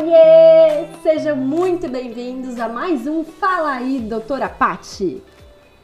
[0.00, 0.86] Oiê!
[1.02, 5.20] Sejam muito bem-vindos a mais um Fala aí, doutora Pati.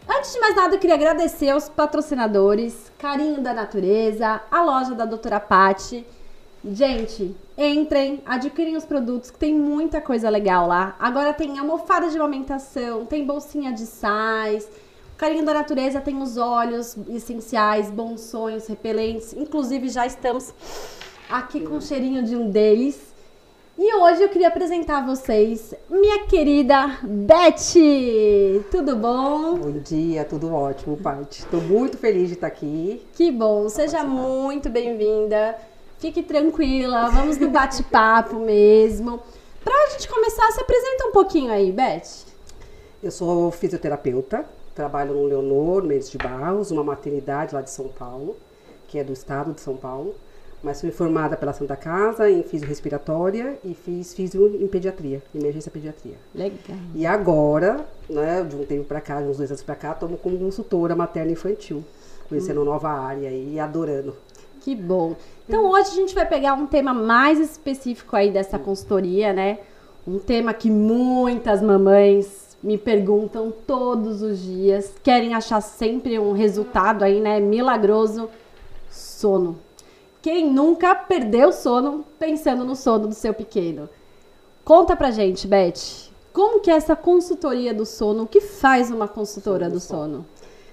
[0.08, 5.04] Antes de mais nada, eu queria agradecer aos patrocinadores, Carinho da Natureza, a loja da
[5.04, 6.06] doutora Pati.
[6.64, 10.94] Gente, entrem, adquirem os produtos que tem muita coisa legal lá.
[11.01, 14.69] Agora tem almofada de amamentação, tem bolsinha de sais.
[15.17, 19.33] Carinho da Natureza tem os óleos essenciais, bons sonhos, repelentes.
[19.33, 20.55] Inclusive já estamos
[21.28, 23.13] aqui com o cheirinho de um deles.
[23.77, 27.74] E hoje eu queria apresentar a vocês minha querida Beth.
[28.70, 29.56] Tudo bom?
[29.56, 31.41] Bom dia, tudo ótimo, Paty.
[31.41, 33.05] Estou muito feliz de estar aqui.
[33.15, 35.59] Que bom, seja muito bem-vinda.
[35.98, 39.20] Fique tranquila, vamos no bate-papo mesmo.
[39.65, 42.27] Para a gente começar, se apresenta um pouquinho aí, Beth.
[43.02, 48.37] Eu sou fisioterapeuta, trabalho no Leonor Mendes de Barros, uma maternidade lá de São Paulo,
[48.87, 50.15] que é do estado de São Paulo
[50.64, 55.70] mas fui formada pela Santa Casa em físio respiratória e fiz físio em pediatria, emergência
[55.70, 56.15] pediatria.
[56.34, 56.79] Legal.
[56.95, 60.09] E agora, né, de um tempo para cá, de uns dois anos para cá, estou
[60.16, 61.85] como consultora materna infantil,
[62.30, 62.65] conhecendo hum.
[62.65, 64.17] nova área e adorando.
[64.62, 65.15] Que bom.
[65.47, 69.59] Então hoje a gente vai pegar um tema mais específico aí dessa consultoria, né?
[70.09, 77.05] Um tema que muitas mamães me perguntam todos os dias, querem achar sempre um resultado
[77.05, 78.31] aí, né, milagroso,
[78.91, 79.59] sono.
[80.25, 83.91] Quem nunca perdeu sono pensando no sono do seu pequeno?
[84.64, 86.08] Conta pra gente, Beth.
[86.33, 88.22] Como que é essa consultoria do sono?
[88.22, 90.25] O que faz uma consultora do sono?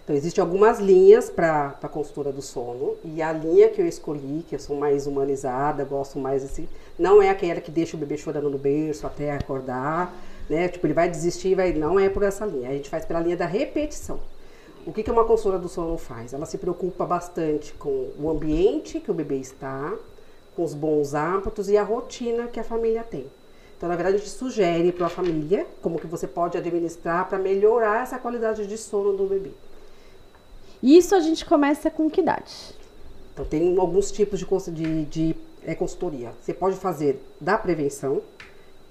[0.06, 2.96] Então, existem algumas linhas para a consultora do sono.
[3.04, 6.66] E a linha que eu escolhi, que eu sou mais humanizada, gosto mais assim,
[6.98, 10.16] não é aquela que deixa o bebê chorando no berço até acordar,
[10.50, 10.70] né?
[10.70, 11.74] Tipo, ele vai desistir, vai.
[11.74, 12.70] Não é por essa linha.
[12.70, 14.18] A gente faz pela linha da repetição.
[14.86, 16.34] O que, que uma consultora do sono faz?
[16.34, 19.94] Ela se preocupa bastante com o ambiente que o bebê está,
[20.56, 23.26] com os bons hábitos e a rotina que a família tem.
[23.78, 27.38] Então, na verdade, a gente sugere para a família como que você pode administrar para
[27.38, 29.52] melhorar essa qualidade de sono do bebê.
[30.82, 32.76] Isso a gente começa com que idade?
[33.34, 36.32] Então, tem alguns tipos de, de, de é, consultoria.
[36.42, 38.22] Você pode fazer da prevenção,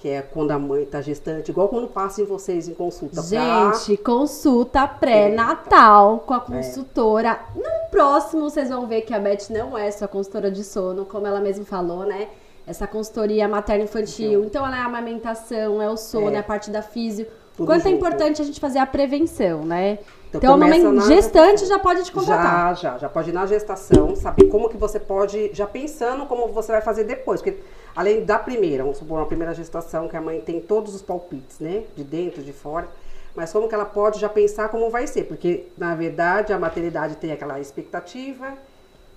[0.01, 3.21] que é quando a mãe está gestante, igual quando passa em vocês em consulta.
[3.21, 4.05] Gente, pra...
[4.05, 7.39] consulta pré-natal com a consultora.
[7.55, 7.59] É.
[7.59, 11.27] No próximo vocês vão ver que a Beth não é só consultora de sono, como
[11.27, 12.29] ela mesma falou, né?
[12.67, 14.45] Essa consultoria materno-infantil.
[14.45, 17.27] Então, então, ela é a amamentação, é o sono, é, é a parte da físio.
[17.55, 17.95] Tudo Quanto é junto.
[17.95, 19.99] é importante a gente fazer a prevenção, né?
[20.31, 22.77] Então, então a mamãe gestante já pode te contratar.
[22.77, 26.47] Já, já, já pode ir na gestação, saber como que você pode, já pensando como
[26.49, 27.43] você vai fazer depois.
[27.43, 27.59] Porque
[27.97, 31.59] além da primeira, vamos supor, uma primeira gestação que a mãe tem todos os palpites,
[31.59, 31.83] né?
[31.97, 32.89] De dentro, de fora.
[33.35, 35.25] Mas como que ela pode já pensar como vai ser?
[35.25, 38.55] Porque, na verdade, a maternidade tem aquela expectativa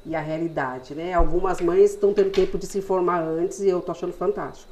[0.05, 1.13] e a realidade, né?
[1.13, 4.71] Algumas mães estão tendo tempo de se informar antes e eu tô achando fantástico.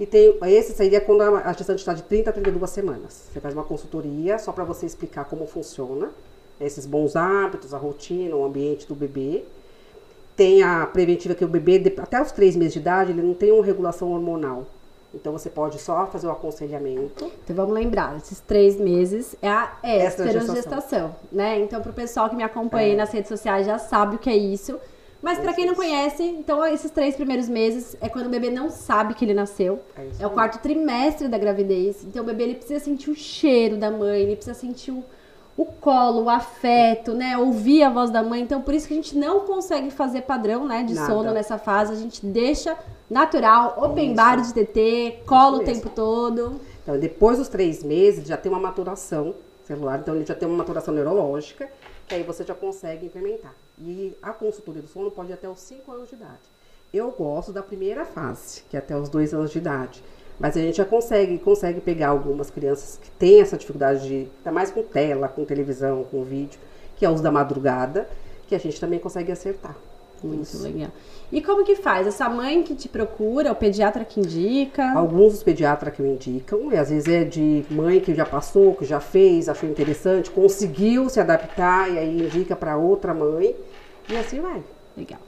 [0.00, 3.28] E tem, esse seria quando a gestante está de 30 a 32 semanas.
[3.32, 6.10] Você faz uma consultoria só para você explicar como funciona,
[6.60, 9.44] esses bons hábitos, a rotina, o ambiente do bebê.
[10.36, 13.50] Tem a preventiva que o bebê, até os três meses de idade, ele não tem
[13.50, 14.66] uma regulação hormonal.
[15.12, 17.30] Então você pode só fazer o aconselhamento.
[17.42, 21.58] Então vamos lembrar, esses três meses é a esterogestação, né?
[21.58, 22.96] Então para o pessoal que me acompanha é.
[22.96, 24.78] nas redes sociais já sabe o que é isso.
[25.20, 28.70] Mas para quem não conhece, então esses três primeiros meses é quando o bebê não
[28.70, 29.80] sabe que ele nasceu.
[29.96, 32.04] É, é o quarto trimestre da gravidez.
[32.04, 35.04] Então o bebê ele precisa sentir o cheiro da mãe, ele precisa sentir o
[35.58, 37.36] o colo, o afeto, né?
[37.36, 38.40] Ouvir a voz da mãe.
[38.40, 41.12] Então, por isso que a gente não consegue fazer padrão, né, de Nada.
[41.12, 41.92] sono nessa fase.
[41.92, 42.78] A gente deixa
[43.10, 44.14] natural, open isso.
[44.14, 46.60] bar de TT, colo o tempo todo.
[46.80, 50.58] Então, depois dos três meses, já tem uma maturação celular, então ele já tem uma
[50.58, 51.68] maturação neurológica,
[52.06, 53.52] que aí você já consegue implementar.
[53.80, 56.40] E a consultoria do sono pode ir até os 5 anos de idade.
[56.92, 60.02] Eu gosto da primeira fase, que é até os 2 anos de idade.
[60.38, 64.52] Mas a gente já consegue, consegue pegar algumas crianças que têm essa dificuldade de, ainda
[64.52, 66.58] mais com tela, com televisão, com vídeo,
[66.96, 68.08] que é o uso da madrugada,
[68.46, 69.76] que a gente também consegue acertar.
[70.26, 70.62] Muito Isso.
[70.62, 70.90] legal.
[71.30, 72.06] E como que faz?
[72.06, 74.92] Essa mãe que te procura, o pediatra que indica?
[74.92, 78.74] Alguns dos pediatras que me indicam, e às vezes é de mãe que já passou,
[78.74, 83.54] que já fez, achou interessante, conseguiu se adaptar e aí indica para outra mãe
[84.08, 84.62] e assim vai.
[84.96, 85.20] Legal.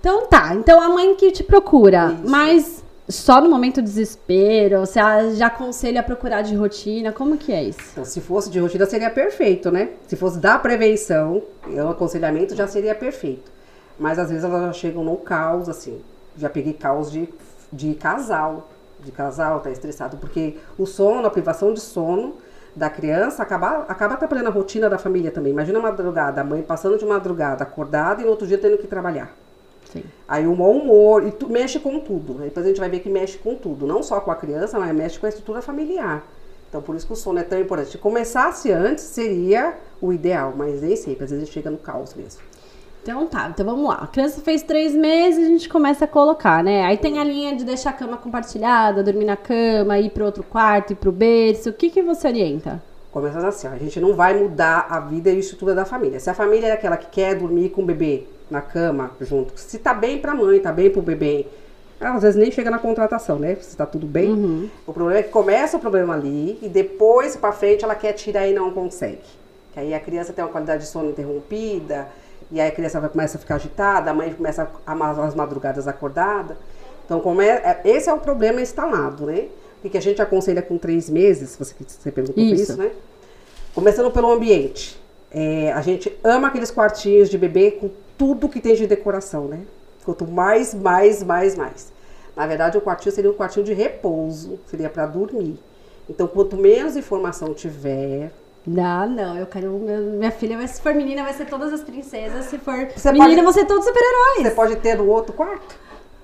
[0.00, 2.30] Então tá, então a mãe que te procura, Isso.
[2.30, 4.80] mas só no momento do desespero?
[4.80, 5.00] Você
[5.36, 7.12] já aconselha a procurar de rotina?
[7.12, 7.78] Como que é isso?
[7.92, 9.90] Então, se fosse de rotina, seria perfeito, né?
[10.08, 13.55] Se fosse da prevenção, o aconselhamento já seria perfeito.
[13.98, 16.00] Mas às vezes elas já chegam no caos, assim.
[16.36, 17.28] Já peguei caos de,
[17.72, 18.68] de casal.
[19.00, 20.16] De casal, tá estressado.
[20.16, 22.34] Porque o sono, a privação de sono
[22.74, 25.52] da criança acaba, acaba atrapalhando a rotina da família também.
[25.52, 28.86] Imagina a madrugada, a mãe passando de madrugada acordada e no outro dia tendo que
[28.86, 29.34] trabalhar.
[29.90, 30.04] Sim.
[30.28, 32.34] Aí o mau humor, e tu, mexe com tudo.
[32.34, 33.86] Depois a gente vai ver que mexe com tudo.
[33.86, 36.22] Não só com a criança, mas mexe com a estrutura familiar.
[36.68, 37.92] Então por isso que o sono é tão importante.
[37.92, 41.24] Se começasse antes, seria o ideal, mas nem sempre.
[41.24, 42.42] Às vezes chega no caos mesmo.
[43.06, 44.00] Então tá, então vamos lá.
[44.02, 46.84] A criança fez três meses, a gente começa a colocar, né?
[46.84, 50.42] Aí tem a linha de deixar a cama compartilhada, dormir na cama, ir para outro
[50.42, 51.70] quarto, ir pro berço.
[51.70, 52.82] O que, que você orienta?
[53.12, 56.18] Começando assim, ó, a gente não vai mudar a vida e a estrutura da família.
[56.18, 59.78] Se a família é aquela que quer dormir com o bebê na cama junto, se
[59.78, 61.46] tá bem pra mãe, tá bem pro bebê,
[62.00, 63.54] às vezes nem chega na contratação, né?
[63.60, 64.32] Se tá tudo bem.
[64.32, 64.68] Uhum.
[64.84, 68.48] O problema é que começa o problema ali e depois pra frente ela quer tirar
[68.48, 69.20] e não consegue.
[69.72, 72.08] Que aí a criança tem uma qualidade de sono interrompida,
[72.50, 75.88] e aí a criança vai, começa a ficar agitada, a mãe começa a, as madrugadas
[75.88, 76.56] acordada.
[77.04, 79.48] Então, como é, é, esse é o problema instalado, né?
[79.84, 82.72] O que a gente aconselha com três meses, você, você perguntou isso.
[82.72, 82.90] isso, né?
[83.74, 85.00] Começando pelo ambiente.
[85.30, 89.60] É, a gente ama aqueles quartinhos de bebê com tudo que tem de decoração, né?
[90.04, 91.92] Quanto mais, mais, mais, mais.
[92.34, 95.58] Na verdade, o quartinho seria um quartinho de repouso, seria para dormir.
[96.08, 98.30] Então, quanto menos informação tiver,
[98.66, 99.70] não, não, eu quero.
[99.70, 102.46] Minha filha, vai, se for menina, vai ser todas as princesas.
[102.46, 104.42] Se for você menina, pode, vão ser todos super-heróis.
[104.42, 105.76] Você pode ter no outro quarto?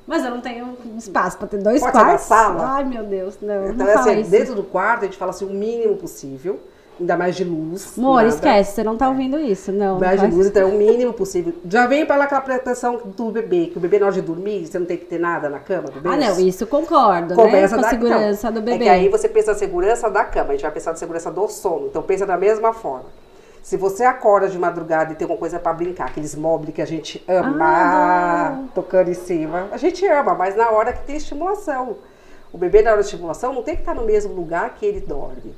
[0.06, 2.22] Mas eu não tenho espaço para ter dois pode quartos.
[2.22, 2.74] Ser na sala?
[2.74, 3.68] Ai, meu Deus, não.
[3.68, 6.60] Então, não é assim, dentro do quarto, a gente fala assim, o mínimo possível
[7.00, 7.98] ainda mais de luz.
[7.98, 9.98] Amor, esquece, você não tá ouvindo isso, não.
[9.98, 11.54] Mais de luz, então é o mínimo possível.
[11.68, 14.78] Já vem para aquela proteção do bebê, que o bebê na hora de dormir, você
[14.78, 16.08] não tem que ter nada na cama do bebê.
[16.14, 17.42] Ah, não, isso concordo, né?
[17.42, 17.82] Começa né?
[17.82, 18.84] Com a segurança então, do bebê.
[18.84, 21.30] É que aí você pensa na segurança da cama, a gente vai pensar na segurança
[21.30, 21.86] do sono.
[21.86, 23.06] Então pensa da mesma forma.
[23.62, 26.86] Se você acorda de madrugada e tem alguma coisa para brincar, aqueles móveis que a
[26.86, 31.96] gente ama, ah, tocando em cima, a gente ama, mas na hora que tem estimulação.
[32.52, 35.00] O bebê na hora de estimulação não tem que estar no mesmo lugar que ele
[35.00, 35.54] dorme.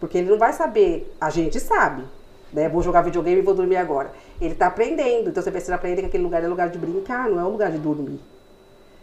[0.00, 2.02] Porque ele não vai saber, a gente sabe,
[2.52, 2.68] né?
[2.68, 4.10] Vou jogar videogame e vou dormir agora.
[4.40, 7.38] Ele está aprendendo, então você precisa aprender que aquele lugar é lugar de brincar, não
[7.38, 8.18] é um lugar de dormir.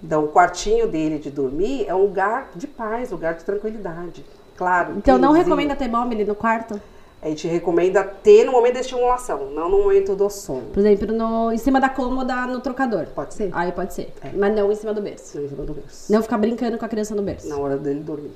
[0.04, 4.26] Então, o quartinho dele de dormir é um lugar de paz, lugar de tranquilidade.
[4.56, 4.94] Claro.
[4.98, 6.80] Então, não recomenda ter móvel no quarto?
[7.20, 10.68] A gente recomenda ter no momento da estimulação, não no momento do sono.
[10.72, 13.08] Por exemplo, no, em cima da cômoda no trocador.
[13.08, 13.50] Pode ser.
[13.54, 14.14] Aí pode ser.
[14.24, 14.30] É.
[14.36, 15.36] Mas não em cima do berço.
[15.36, 16.14] Não em cima do berço.
[16.14, 17.50] Não ficar brincando com a criança no berço.
[17.50, 18.32] Na hora dele dormir.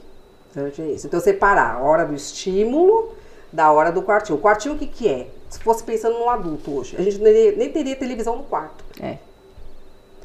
[0.51, 1.07] Então, isso.
[1.07, 3.13] Então, separar a hora do estímulo
[3.51, 4.37] da hora do quartinho.
[4.37, 5.27] O quartinho, o que, que é?
[5.49, 8.83] Se fosse pensando num adulto hoje, a gente nem teria televisão no quarto.
[9.01, 9.17] É.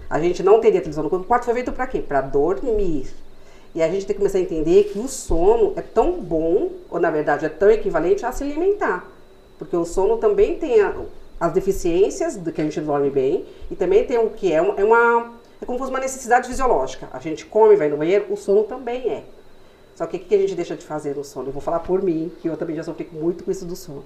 [0.08, 1.24] A gente não teria televisão no quarto.
[1.24, 1.98] O quarto foi feito para quê?
[1.98, 3.08] Para dormir.
[3.74, 7.00] E a gente tem que começar a entender que o sono é tão bom, ou
[7.00, 9.06] na verdade é tão equivalente a se alimentar.
[9.58, 10.94] Porque o sono também tem a,
[11.40, 14.74] as deficiências do que a gente dorme bem, e também tem o que é uma,
[14.80, 15.32] é uma.
[15.60, 17.08] É como se fosse uma necessidade fisiológica.
[17.12, 19.24] A gente come, vai no banheiro, o sono também é.
[19.96, 21.48] Só que o que a gente deixa de fazer no sono?
[21.48, 24.04] Eu vou falar por mim, que eu também já sofri muito com isso do sono.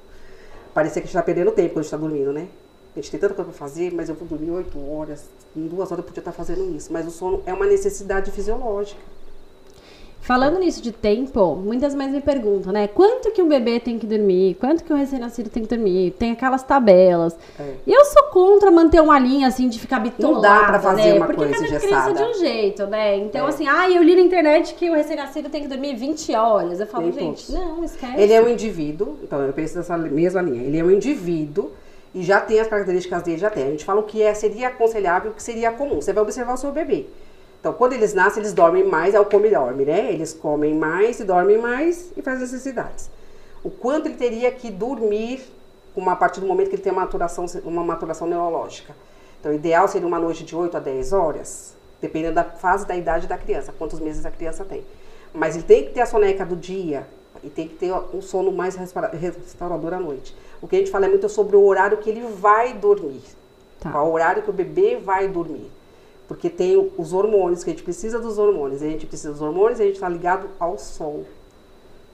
[0.73, 2.49] Parecia que a gente está perdendo tempo quando a gente está dormindo, né?
[2.95, 5.25] A gente tem tanta coisa para fazer, mas eu vou dormir oito horas,
[5.57, 6.93] em duas horas eu podia estar tá fazendo isso.
[6.93, 9.01] Mas o sono é uma necessidade fisiológica.
[10.21, 12.87] Falando nisso de tempo, muitas mães me perguntam, né?
[12.87, 14.55] Quanto que um bebê tem que dormir?
[14.61, 16.13] Quanto que um recém-nascido tem que dormir?
[16.13, 17.37] Tem aquelas tabelas.
[17.59, 17.75] É.
[17.87, 21.15] E eu sou contra manter uma linha assim de ficar bitolada, Não dá pra fazer
[21.15, 21.15] né?
[21.15, 22.13] uma Porque coisa cada engessada.
[22.13, 23.17] criança de um jeito, né?
[23.17, 23.49] Então, é.
[23.49, 26.81] assim, ah, eu li na internet que o recém-nascido tem que dormir 20 horas.
[26.81, 27.49] Eu falo, gente, todos.
[27.49, 28.21] não, esquece.
[28.21, 30.63] Ele é um indivíduo, então eu penso nessa mesma linha.
[30.63, 31.71] Ele é um indivíduo
[32.15, 33.65] e já tem as características dele, já tem.
[33.65, 36.01] A gente fala o que é, seria aconselhável, o que seria comum.
[36.01, 37.07] Você vai observar o seu bebê.
[37.61, 40.11] Então, quando eles nascem, eles dormem mais, é o come-dorme, né?
[40.11, 43.11] Eles comem mais e dormem mais e fazem necessidades.
[43.63, 45.43] O quanto ele teria que dormir
[45.95, 48.97] uma, a partir do momento que ele tem uma maturação, uma maturação neurológica.
[49.39, 52.97] Então, o ideal seria uma noite de 8 a 10 horas, dependendo da fase da
[52.97, 54.83] idade da criança, quantos meses a criança tem.
[55.35, 57.07] Mas ele tem que ter a soneca do dia
[57.45, 60.35] e tem que ter um sono mais restaurador à noite.
[60.63, 63.23] O que a gente fala é muito sobre o horário que ele vai dormir.
[63.79, 63.91] Tá.
[63.91, 65.71] Qual o horário que o bebê vai dormir.
[66.31, 68.81] Porque tem os hormônios, que a gente precisa dos hormônios.
[68.83, 71.25] A gente precisa dos hormônios e a gente está ligado ao sol.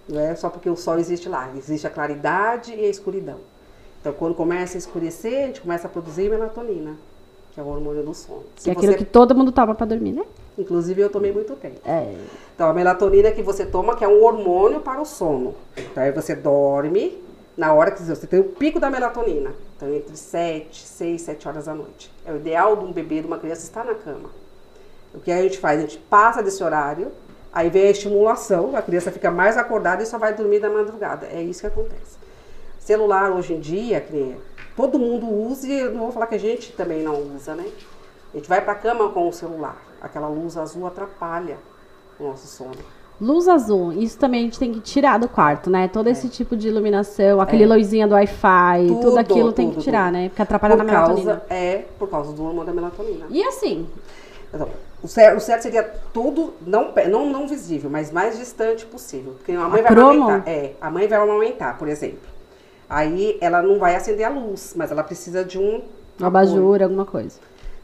[0.09, 1.51] Não é só porque o sol existe lá.
[1.55, 3.37] Existe a claridade e a escuridão.
[4.01, 6.97] Então, quando começa a escurecer, a gente começa a produzir melatonina,
[7.53, 8.45] que é o hormônio do sono.
[8.57, 10.25] Se é aquilo que todo mundo toma para dormir, né?
[10.57, 11.79] Inclusive, eu tomei muito tempo.
[11.85, 12.17] É.
[12.55, 15.55] Então, a melatonina que você toma, que é um hormônio para o sono.
[15.77, 17.23] Então, aí você dorme,
[17.55, 19.53] na hora que você tem o pico da melatonina.
[19.77, 22.16] Então, entre 7, 6, 7 horas da noite.
[22.27, 24.31] É o ideal de um bebê, de uma criança, estar na cama.
[25.15, 25.79] O que a gente faz?
[25.79, 27.13] A gente passa desse horário,
[27.53, 31.27] aí vem a estimulação, a criança fica mais acordada e só vai dormir da madrugada.
[31.27, 32.19] É isso que acontece.
[32.81, 34.37] Celular, hoje em dia, que
[34.77, 37.71] todo mundo usa e não vou falar que a gente também não usa, né?
[38.35, 39.77] A gente vai para a cama com o celular.
[40.01, 41.59] Aquela luz azul atrapalha
[42.19, 42.77] o nosso sono.
[43.19, 45.89] Luz azul, isso também a gente tem que tirar do quarto, né?
[45.89, 47.67] Todo esse tipo de iluminação, aquele É.
[47.67, 50.13] luzinha do Wi-Fi, tudo, Tudo, aquilo tem que tudo, tirar, tudo.
[50.19, 50.29] né?
[50.29, 51.33] Porque atrapalha Por na melatonina.
[51.37, 53.25] causa, é, por causa do hormônio da melatonina.
[53.31, 53.87] E assim,
[54.53, 54.69] Então,
[55.03, 55.83] o, certo, o certo seria
[56.13, 59.33] tudo, não, não, não visível, mas mais distante possível.
[59.33, 60.23] Porque a mãe A vai cromo?
[60.25, 60.49] amamentar.
[60.53, 62.19] É, a mãe vai amamentar, por exemplo.
[62.89, 65.83] Aí ela não vai acender a luz, mas ela precisa de um.
[66.19, 67.39] uma abajur, alguma coisa.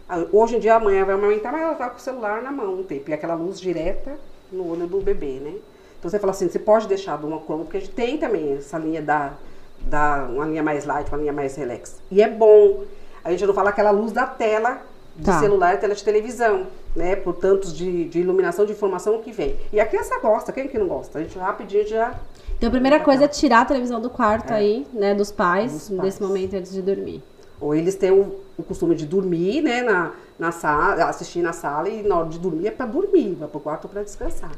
[0.08, 2.52] Ah, Hoje em dia a mãe vai amamentar, mas ela tá com o celular na
[2.52, 3.10] mão um tempo.
[3.10, 4.12] E aquela luz direta
[4.52, 5.54] no olho do bebê, né?
[5.98, 8.54] Então você fala assim, você pode deixar de uma cromo, porque a gente tem também
[8.56, 9.32] essa linha da,
[9.80, 11.96] da uma linha mais light, uma linha mais relax.
[12.10, 12.82] E é bom.
[13.24, 14.80] A gente não fala aquela luz da tela
[15.14, 15.38] de Tá.
[15.40, 16.66] celular, tela de televisão,
[16.96, 17.14] né?
[17.16, 19.56] Por tantos de, de iluminação, de informação que vem.
[19.72, 21.18] E a criança gosta, quem que não gosta?
[21.18, 22.14] A gente rapidinho já
[22.56, 24.56] Então a primeira coisa é tirar a televisão do quarto É.
[24.56, 26.00] aí, né, dos pais, Dos pais.
[26.02, 27.22] nesse momento antes de dormir.
[27.60, 31.88] Ou eles têm o, o costume de dormir, né, na, na sala, assistir na sala
[31.88, 34.50] e na hora de dormir é para dormir, vai pro quarto para descansar.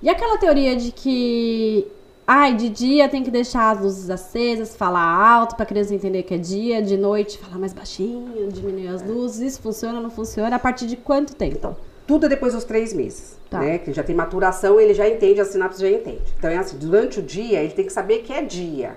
[0.00, 1.86] E aquela teoria de que,
[2.26, 6.34] ai, de dia tem que deixar as luzes acesas, falar alto pra criança entender que
[6.34, 10.54] é dia, de noite falar mais baixinho, diminuir as luzes, isso funciona, não funciona?
[10.54, 11.56] A partir de quanto tempo?
[11.58, 13.58] Então, tudo é depois dos três meses, Tá.
[13.58, 13.78] né?
[13.78, 16.22] Que já tem maturação, ele já entende, a sinapse já entende.
[16.38, 18.96] Então é assim, durante o dia ele tem que saber que é dia.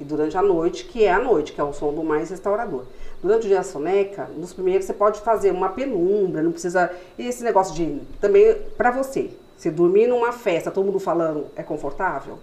[0.00, 2.84] E durante a noite, que é a noite, que é o sono mais restaurador.
[3.20, 6.90] Durante o dia soneca, nos primeiros você pode fazer uma penumbra, não precisa.
[7.18, 8.00] E esse negócio de.
[8.20, 9.30] Também pra você.
[9.56, 12.38] Você dormir numa festa, todo mundo falando, é confortável?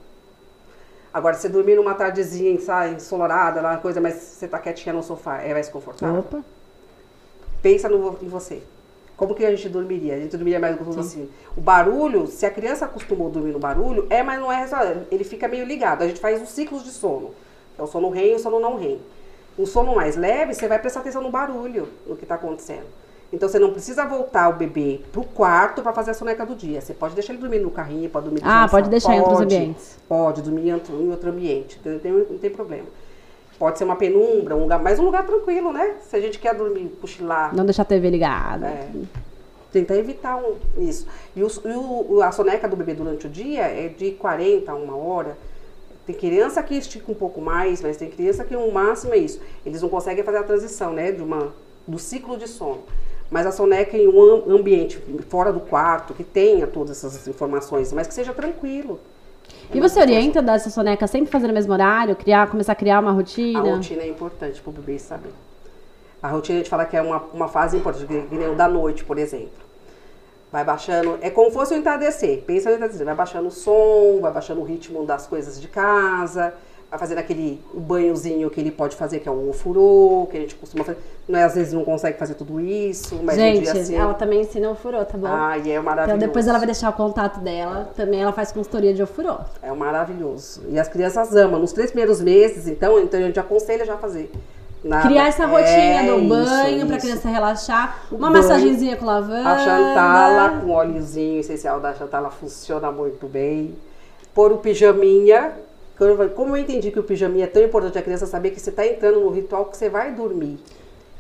[1.14, 5.38] Agora, você dormir numa tardezinha, sabe, ensolarada, lá, coisa, mas você tá quietinha no sofá,
[5.38, 6.20] é mais confortável?
[6.20, 6.44] Opa.
[7.62, 8.62] pensa no, em você.
[9.18, 10.16] Como que a gente dormiria?
[10.16, 11.30] A gente dormiria mais gostoso assim.
[11.56, 14.66] O barulho, se a criança acostumou a dormir no barulho, é, mas não é.
[15.10, 16.04] Ele fica meio ligado.
[16.04, 17.32] A gente faz os ciclos de sono.
[17.78, 19.00] É o sono REM e o sono não REM.
[19.58, 22.86] Um sono mais leve, você vai prestar atenção no barulho, no que está acontecendo.
[23.32, 26.80] Então você não precisa voltar o bebê pro quarto para fazer a soneca do dia.
[26.82, 29.40] Você pode deixar ele dormir no carrinho, pode dormir Ah, na pode deixar em outros
[29.40, 29.98] Pode, ambientes.
[30.08, 31.80] Pode, dormir em outro, em outro ambiente.
[31.84, 32.86] Não tem, não tem problema.
[33.58, 35.96] Pode ser uma penumbra, um lugar, mas um lugar tranquilo, né?
[36.10, 38.68] Se a gente quer dormir, cochilar, Não deixar a TV ligada.
[38.68, 38.90] é.
[39.72, 41.08] Tentar evitar um- isso.
[41.36, 44.76] E, o- e o- a soneca do bebê durante o dia é de 40 a
[44.76, 45.38] uma hora.
[46.06, 49.40] Tem criança que estica um pouco mais, mas tem criança que o máximo é isso.
[49.66, 51.54] Eles não conseguem fazer a transição, né, de uma,
[51.88, 52.84] do ciclo de sono.
[53.30, 57.92] Mas a soneca em um am- ambiente fora do quarto, que tenha todas essas informações,
[57.92, 59.00] mas que seja tranquilo.
[59.74, 63.12] E você orienta dessa soneca sempre fazer no mesmo horário, criar, começar a criar uma
[63.12, 63.60] A rotina?
[63.76, 65.34] rotina é importante para o bebê saber.
[66.22, 68.68] A rotina a gente fala que é uma, uma fase importante, que nem o da
[68.68, 69.66] noite, por exemplo.
[70.52, 72.44] Vai baixando, é como se fosse o entardecer.
[72.44, 76.54] Pensa no entardecer, vai baixando o som, vai baixando o ritmo das coisas de casa,
[76.96, 80.56] vai fazendo aquele banhozinho que ele pode fazer, que é o ofurô, que a gente
[80.56, 80.98] costuma fazer.
[81.28, 83.96] Não é, às vezes não consegue fazer tudo isso, mas um Gente, dia assim.
[83.96, 85.28] ela também ensina o furô, tá bom?
[85.28, 86.20] Ai, é então maravilhoso.
[86.20, 87.90] depois ela vai deixar o contato dela.
[87.96, 89.38] Também ela faz consultoria de ofurô.
[89.62, 90.64] É maravilhoso.
[90.70, 91.60] E as crianças amam.
[91.60, 94.32] Nos três primeiros meses, então, então a gente aconselha já a fazer.
[94.84, 97.08] Na- Criar essa rotina É, do banho pra isso.
[97.08, 98.04] criança relaxar.
[98.12, 98.44] Uma Banho.
[98.44, 99.50] massagenzinha com lavanda.
[99.50, 103.76] A Chantala com óleozinho essencial da Chantala funciona muito bem.
[104.34, 105.54] Pôr o pijaminha.
[106.36, 108.86] Como eu entendi que o pijaminha é tão importante a criança saber que você está
[108.86, 110.60] entrando no ritual que você vai dormir.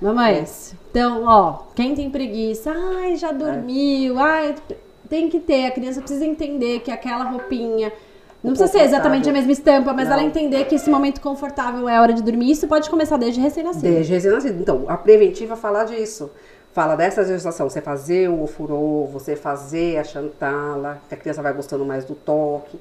[0.01, 4.55] Mamães, então, ó, quem tem preguiça, ai, já dormiu, ai,
[5.09, 7.93] tem que ter, a criança precisa entender que aquela roupinha,
[8.45, 10.13] não precisa ser exatamente a mesma estampa, mas Não.
[10.13, 13.41] ela entender que esse momento confortável é a hora de dormir, isso pode começar desde
[13.41, 13.81] recém-nascido.
[13.81, 14.61] Desde recém-nascido.
[14.61, 16.29] Então, a preventiva fala disso.
[16.71, 21.53] Fala dessa gestação, você fazer o ofurô, você fazer a chantala, que a criança vai
[21.53, 22.77] gostando mais do toque.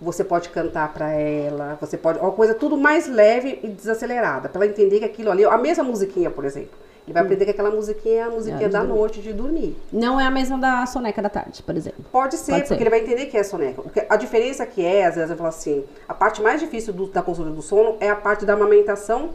[0.00, 2.18] Você pode cantar pra ela, você pode.
[2.20, 5.82] Uma coisa tudo mais leve e desacelerada, pra ela entender que aquilo ali, a mesma
[5.82, 6.70] musiquinha, por exemplo.
[7.04, 9.74] Ele vai aprender que aquela musiquinha é a musiquinha É, da de noite de dormir.
[9.90, 12.04] Não é a mesma da soneca da tarde, por exemplo.
[12.12, 12.80] Pode ser, Pode porque ser.
[12.82, 13.80] ele vai entender que é soneca.
[13.80, 17.06] Porque a diferença que é, às vezes eu falo assim, a parte mais difícil do-
[17.06, 19.30] da consulta do sono é a parte da amamentação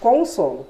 [0.00, 0.66] com o sono.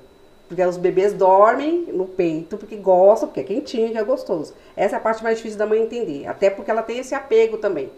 [0.48, 4.54] Porque os bebês dormem no peito porque gostam, porque é quentinho, que é gostoso.
[4.74, 6.26] Essa é a parte mais difícil da mãe entender.
[6.26, 7.90] Até porque ela tem esse apego também.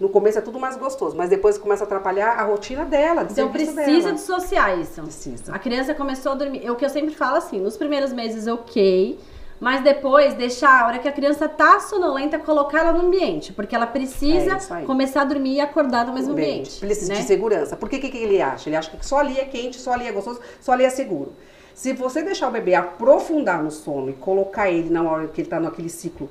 [0.00, 3.24] No começo é tudo mais gostoso, mas depois começa a atrapalhar a rotina dela.
[3.24, 4.12] de Então precisa dela.
[4.12, 5.00] dissociar isso.
[5.02, 5.54] Precisa.
[5.54, 6.64] A criança começou a dormir.
[6.64, 9.18] É o que eu sempre falo assim, nos primeiros meses, ok.
[9.60, 13.52] Mas depois, deixar a hora que a criança tá sonolenta, colocar ela no ambiente.
[13.52, 16.80] Porque ela precisa É começar a dormir e acordar no mesmo ambiente.
[16.80, 17.20] Precisa né?
[17.20, 17.76] de segurança.
[17.76, 18.68] Por que, que, que ele acha?
[18.68, 21.32] Ele acha que só ali é quente, só ali é gostoso, só ali é seguro.
[21.76, 25.46] Se você deixar o bebê aprofundar no sono e colocar ele na hora que ele
[25.46, 26.28] está naquele ciclo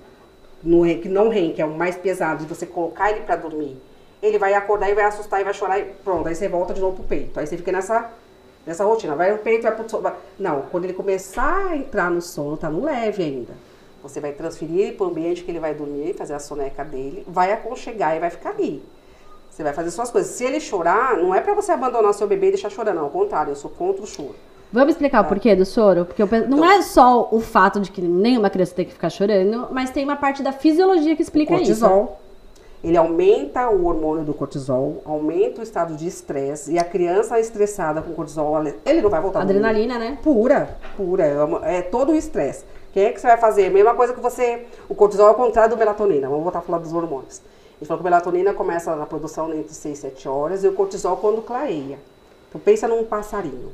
[0.64, 3.36] no, REM, que não REM, que é o mais pesado, e você colocar ele para
[3.36, 3.78] dormir,
[4.22, 6.80] ele vai acordar e vai assustar e vai chorar e pronto, aí você volta de
[6.80, 7.40] novo pro peito.
[7.40, 8.12] Aí você fica nessa,
[8.66, 9.16] nessa rotina.
[9.16, 10.12] Vai no peito, vai pro sono.
[10.38, 13.54] Não, quando ele começar a entrar no sono, tá no leve ainda.
[14.04, 17.52] Você vai transferir para o ambiente que ele vai dormir, fazer a soneca dele, vai
[17.52, 18.84] aconchegar e vai ficar ali.
[19.52, 20.32] Você vai fazer suas coisas.
[20.32, 23.04] Se ele chorar, não é para você abandonar seu bebê e deixar chorando, não.
[23.04, 24.34] Ao contrário, eu sou contra o choro.
[24.74, 26.06] Vamos explicar o porquê do choro?
[26.06, 29.68] Porque penso- não é só o fato de que nenhuma criança tem que ficar chorando,
[29.72, 31.82] mas tem uma parte da fisiologia que explica isso.
[31.82, 32.22] cortisol.
[32.84, 36.72] Ele aumenta o hormônio do cortisol, aumenta o estado de estresse.
[36.72, 38.56] E a criança estressada com cortisol,
[38.86, 39.42] ele não vai voltar.
[39.42, 40.18] Adrenalina, né?
[40.24, 41.26] Pura, pura.
[41.64, 42.64] É, é todo o estresse.
[42.90, 43.70] O que é que você vai fazer?
[43.70, 44.66] Mesma coisa que você.
[44.90, 46.28] O cortisol é o contrário do melatonina.
[46.28, 47.42] Vamos voltar a falar dos hormônios.
[47.82, 50.68] A gente falou que a melatonina começa na produção entre 6 e 7 horas e
[50.68, 51.98] o cortisol quando clareia.
[52.48, 53.72] Então pensa num passarinho.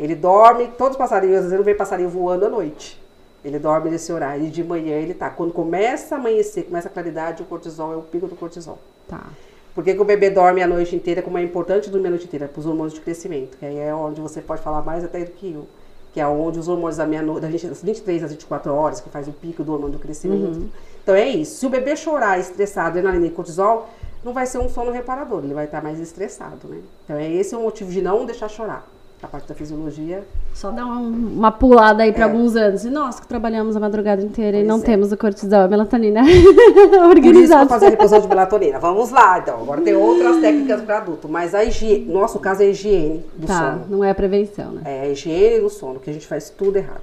[0.00, 2.98] Ele dorme, todos os passarinhos, às vezes não vê passarinho voando à noite.
[3.44, 5.28] Ele dorme nesse horário e de manhã ele tá.
[5.28, 8.78] Quando começa a amanhecer, começa a claridade, o cortisol é o pico do cortisol.
[9.06, 9.26] Tá.
[9.74, 11.20] Por que, que o bebê dorme a noite inteira?
[11.20, 12.48] Como é importante dormir a noite inteira?
[12.48, 13.58] Para os hormônios de crescimento.
[13.58, 15.66] Que aí é onde você pode falar mais até do que eu.
[16.12, 19.32] Que é onde os hormônios da meia-noite, das 23 às 24 horas, que faz o
[19.32, 20.70] pico do hormônio do crescimento.
[21.02, 21.56] Então é isso.
[21.58, 23.88] Se o bebê chorar, estressado, adrenalina e cortisol,
[24.24, 26.80] não vai ser um sono reparador, ele vai estar mais estressado, né?
[27.04, 28.86] Então é esse o motivo de não deixar chorar.
[29.22, 30.24] A parte da fisiologia.
[30.52, 32.24] Só dá um- uma pulada aí pra É.
[32.24, 32.84] alguns anos.
[32.84, 34.80] E nós que trabalhamos a madrugada inteira e Pois não é.
[34.80, 36.22] temos o cortisol, a melatonina
[37.06, 38.80] Por isso que eu fazer a reposição de melatonina.
[38.80, 39.60] Vamos lá, então.
[39.62, 41.28] Agora tem outras técnicas para adulto.
[41.28, 43.86] Mas a higiene, nosso caso é a higiene do Tá, sono.
[43.96, 44.82] não é a prevenção, né?
[44.84, 47.02] É a higiene do sono, que a gente faz tudo errado.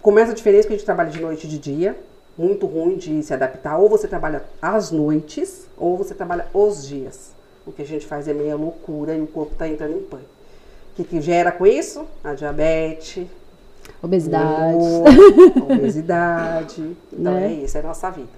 [0.00, 1.94] Começa a diferença que a gente trabalha de noite e de dia.
[2.38, 3.76] Muito ruim de se adaptar.
[3.76, 7.32] Ou você trabalha às noites, ou você trabalha os dias.
[7.66, 10.37] O que a gente faz é meia loucura e o corpo está entrando em pânico.
[10.98, 12.04] O que, que gera com isso?
[12.24, 13.24] A diabetes,
[14.02, 14.74] Obesidade.
[14.74, 15.04] humor,
[15.70, 16.96] obesidade.
[17.12, 17.46] Então Né?
[17.46, 18.28] é isso, é a nossa vida.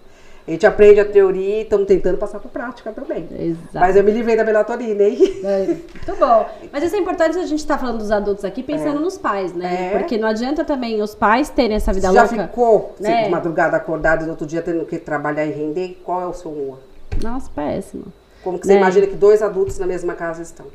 [0.47, 3.27] A gente aprende a teoria e estamos tentando passar por prática também.
[3.39, 3.69] Exato.
[3.75, 5.41] Mas eu me livrei da melatonina, hein?
[5.45, 6.47] É, Muito bom.
[6.73, 9.93] Mas isso é importante a gente estar falando dos adultos aqui pensando nos pais, né?
[9.95, 9.99] É.
[9.99, 12.49] Porque não adianta também os pais terem essa vida Já louca.
[12.49, 13.25] ficou assim, né?
[13.25, 16.01] de madrugada acordado e no outro dia tendo que trabalhar e render?
[16.05, 16.79] Qual é o seu humor?
[17.23, 18.05] Nossa, péssimo.
[18.43, 18.81] Como que você Né?
[18.81, 20.67] imagina que dois adultos na mesma casa estão?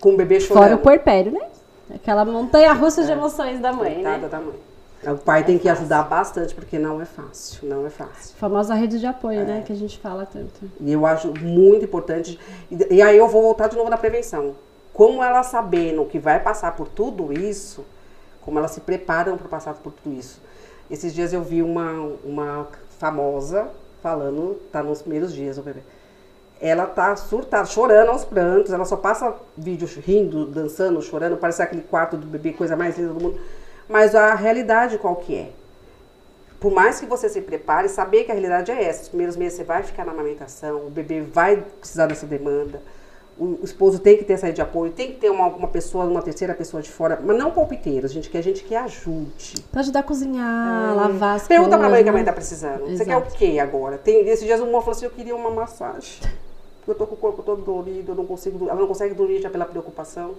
[0.00, 0.62] Com um bebê chorando.
[0.64, 1.40] Fora o puerpério, né?
[1.94, 4.28] Aquela montanha russa de emoções da mãe, Coitada né?
[4.28, 4.54] da mãe.
[5.14, 8.34] O pai tem que ajudar bastante, porque não é fácil, não é fácil.
[8.36, 9.44] A famosa rede de apoio, É.
[9.44, 9.62] né?
[9.64, 10.68] Que a gente fala tanto.
[10.80, 12.40] E eu acho muito importante.
[12.70, 14.54] E, e aí eu vou voltar de novo na prevenção.
[14.92, 17.84] Como ela sabendo que vai passar por tudo isso,
[18.40, 20.40] como elas se preparam para passar por tudo isso.
[20.90, 21.92] Esses dias eu vi uma,
[22.24, 22.66] uma
[22.98, 23.68] famosa
[24.02, 25.80] falando, tá nos primeiros dias o bebê.
[26.60, 31.82] Ela tá surtada, chorando aos prantos, ela só passa vídeo rindo, dançando, chorando, parece aquele
[31.82, 33.38] quarto do bebê, coisa mais linda do mundo.
[33.88, 35.50] Mas a realidade qual que é?
[36.60, 39.02] por mais que você se prepare, saber que a realidade é essa.
[39.02, 42.80] Os primeiros meses você vai ficar na amamentação, o bebê vai precisar dessa demanda,
[43.38, 46.22] o, esposo tem que ter rede de apoio, tem que ter uma, uma pessoa, uma
[46.22, 49.62] terceira pessoa de fora, mas não palpiteiros, gente, que a gente que ajude.
[49.70, 51.92] Pra ajudar a cozinhar, lavar as Pergunta pra coisas.
[51.92, 52.26] mãe que a mãe né?
[52.26, 52.86] tá precisando.
[52.86, 53.36] Você quer o Exato.
[53.36, 53.98] que agora?
[53.98, 56.20] Tem, esses dias uma falou assim, eu queria uma massagem.
[56.86, 59.50] Eu tô com o corpo todo dolorido, eu não consigo, ela não consegue dormir já
[59.50, 60.32] pela preocupação.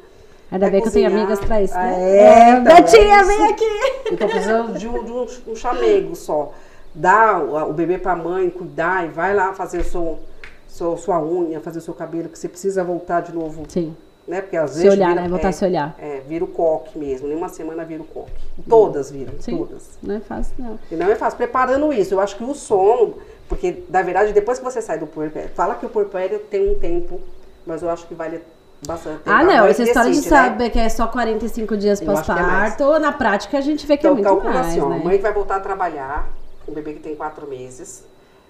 [0.50, 1.80] Ainda bem que eu tenho amigas pra isso, né?
[1.82, 3.66] Ah, é, então, Betinha, é vem aqui!
[4.12, 6.54] Eu tô precisando de um, de um, um chamego só.
[6.96, 10.20] Dá o, o bebê pra mãe, cuidar e vai lá fazer seu,
[10.68, 13.94] seu- sua unha, fazer o seu cabelo, que você precisa voltar de novo, Sim,
[14.26, 14.40] né?
[14.40, 14.94] Porque às se vezes.
[14.98, 15.28] olhar, vira- né?
[15.28, 15.96] Voltar é, a se olhar.
[16.00, 17.28] É, vira o coque mesmo.
[17.28, 18.32] Em uma semana vira o coque.
[18.70, 19.58] Todas viram, Sim.
[19.58, 20.00] todas.
[20.02, 20.80] Não é fácil, não.
[20.90, 21.36] E não é fácil.
[21.36, 23.16] Preparando isso, eu acho que o sono,
[23.48, 26.80] porque na verdade, depois que você sai do puerpério, fala que o puerpério tem um
[26.80, 27.20] tempo,
[27.66, 28.42] mas eu acho que vale
[28.86, 29.22] bastante.
[29.26, 30.24] Ah, A não, essa história de né?
[30.24, 34.10] saber que é só 45 dias é pós-parto, na prática a gente vê que é
[34.10, 34.96] Então, muito calcula mais, assim, né?
[34.96, 36.28] a mãe que vai voltar a trabalhar,
[36.68, 38.04] o bebê que tem quatro meses,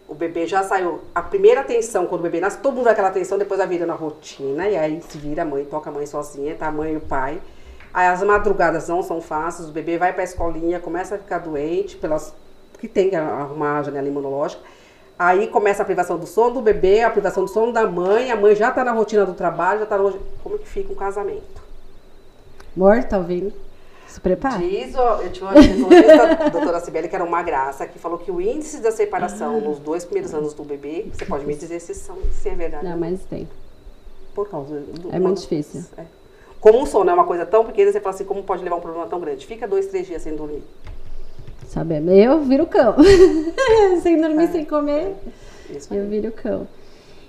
[0.07, 3.09] o bebê já saiu, a primeira atenção, quando o bebê nasce, todo mundo dá aquela
[3.09, 6.05] atenção, depois vai virando a rotina, e aí se vira a mãe, toca a mãe
[6.05, 7.41] sozinha, tá a mãe e o pai.
[7.93, 11.97] Aí as madrugadas não são fáceis, o bebê vai pra escolinha, começa a ficar doente,
[11.97, 12.33] pelas
[12.79, 14.61] que tem que arrumar a janela imunológica.
[15.17, 18.35] Aí começa a privação do sono do bebê, a privação do sono da mãe, a
[18.35, 20.23] mãe já tá na rotina do trabalho, já tá na rotina...
[20.43, 21.61] Como que fica um casamento?
[22.75, 23.51] Amor, tá ouvindo?
[24.07, 24.59] Se prepara.
[24.59, 28.31] Diz, ó, eu tive uma da doutora Sibeli, que era uma graça, que falou que
[28.31, 31.95] o índice da separação nos dois primeiros anos do bebê, você pode me dizer se,
[31.95, 32.85] são, se é verdade.
[32.85, 33.47] Não, mas tem.
[34.33, 35.13] Por causa do.
[35.13, 35.83] É muito difícil.
[35.97, 36.05] É.
[36.59, 38.81] Como um sono é uma coisa tão pequena, você fala assim, como pode levar um
[38.81, 39.45] problema tão grande?
[39.45, 40.63] Fica dois, três dias sem dormir.
[41.67, 42.95] Sabe, eu viro cão.
[44.01, 44.47] sem dormir, É.
[44.47, 45.15] sem comer,
[45.91, 46.67] eu viro cão.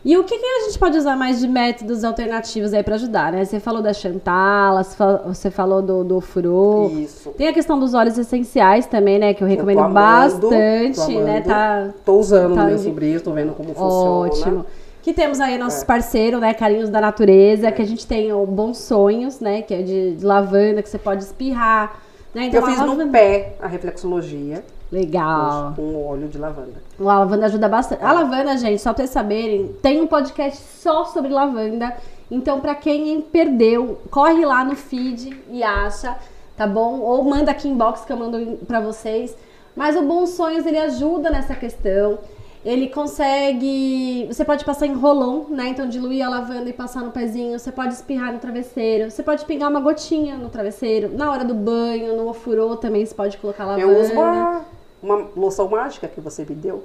[0.04, 3.32] E o que, que a gente pode usar mais de métodos alternativos aí pra ajudar,
[3.32, 3.44] né?
[3.44, 6.88] Você falou da Chantala, você fal- você falou do, do furô.
[6.94, 7.30] Isso.
[7.30, 9.34] Tem a questão dos óleos essenciais também, né?
[9.34, 11.30] Que eu recomendo amando, bastante, tô né?
[11.38, 11.48] amando.
[11.48, 13.90] Tá Tô usando Tá no meu sobrinho, tô vendo como funciona.
[14.10, 14.66] ótimo.
[15.02, 15.84] Que temos aí nossos É.
[15.84, 16.54] parceiros, né?
[16.54, 19.62] Carinhos da Natureza, que a gente tem o Bons Sonhos, né?
[19.62, 22.00] Que é de, de lavanda, que você pode espirrar.
[22.38, 22.46] Né?
[22.46, 25.72] Então, eu fiz no lavanda- pé a reflexologia Legal.
[25.74, 26.74] com óleo de lavanda.
[26.98, 28.04] A lavanda ajuda bastante.
[28.04, 31.94] A lavanda, gente, só pra vocês saberem, tem um podcast só sobre lavanda.
[32.30, 36.16] Então, pra quem perdeu, corre lá no feed e acha,
[36.56, 37.00] tá bom?
[37.00, 39.34] Ou manda aqui inbox que eu mando pra vocês.
[39.74, 42.18] Mas o Bons Sonhos, ele ajuda nessa questão.
[42.64, 44.26] Ele consegue.
[44.26, 45.68] Você pode passar em rolão, né?
[45.68, 47.58] Então, diluir a lavanda e passar no pezinho.
[47.58, 49.10] Você pode espirrar no travesseiro.
[49.10, 51.10] Você pode pingar uma gotinha no travesseiro.
[51.16, 53.82] Na hora do banho, no ofurô também você pode colocar lavanda.
[53.82, 54.64] Eu uso uma,
[55.02, 56.84] uma loção mágica que você me deu,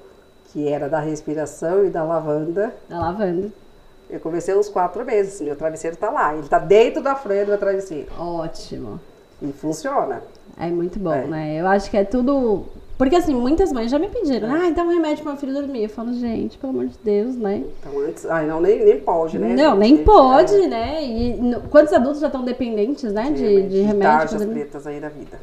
[0.51, 2.73] que era da respiração e da lavanda.
[2.87, 3.51] Da lavanda.
[4.09, 5.41] Eu comecei uns quatro meses.
[5.41, 6.35] Meu travesseiro tá lá.
[6.35, 8.07] Ele tá dentro da freira do meu travesseiro.
[8.19, 8.99] Ótimo.
[9.41, 10.21] E funciona.
[10.59, 11.25] É muito bom, É.
[11.25, 11.59] né?
[11.59, 12.65] Eu acho que é tudo.
[12.97, 15.83] Porque assim, muitas mães já me pediram, ah, dá um remédio pro meu filho dormir.
[15.83, 17.63] Eu falo, gente, pelo amor de Deus, né?
[17.79, 18.25] Então antes.
[18.27, 19.55] Ai, não, nem, nem pode, né?
[19.55, 19.79] Não, gente?
[19.79, 21.03] nem pode, É, né?
[21.03, 23.31] E no- quantos adultos já estão dependentes, né?
[23.31, 24.53] De, de remédio pra tarjas dormir?
[24.61, 25.39] pretas aí da vida.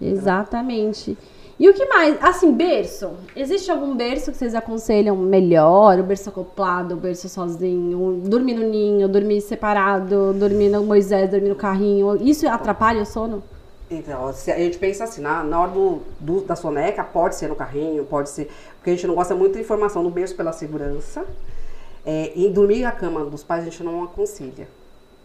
[0.00, 1.16] Exatamente.
[1.58, 2.16] E o que mais?
[2.22, 3.10] Assim, berço.
[3.36, 5.98] Existe algum berço que vocês aconselham melhor?
[5.98, 11.50] O berço acoplado, o berço sozinho, dormir no ninho, dormir separado, dormir no Moisés, dormir
[11.50, 12.16] no carrinho.
[12.22, 13.42] Isso atrapalha o sono?
[13.90, 17.56] Então, a gente pensa assim, na, na hora do, do- da soneca, pode ser no
[17.56, 18.48] carrinho, pode ser.
[18.76, 21.24] Porque a gente não gosta muito de informação no berço pela segurança.
[22.06, 24.68] É, em dormir na cama dos pais, a gente não aconselha.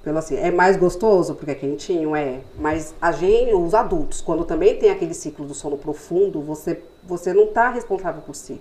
[0.03, 2.39] Pelo assim, é mais gostoso porque é quentinho, é.
[2.59, 7.33] Mas a gente, os adultos, quando também tem aquele ciclo do sono profundo, você, você
[7.33, 8.59] não está responsável por si.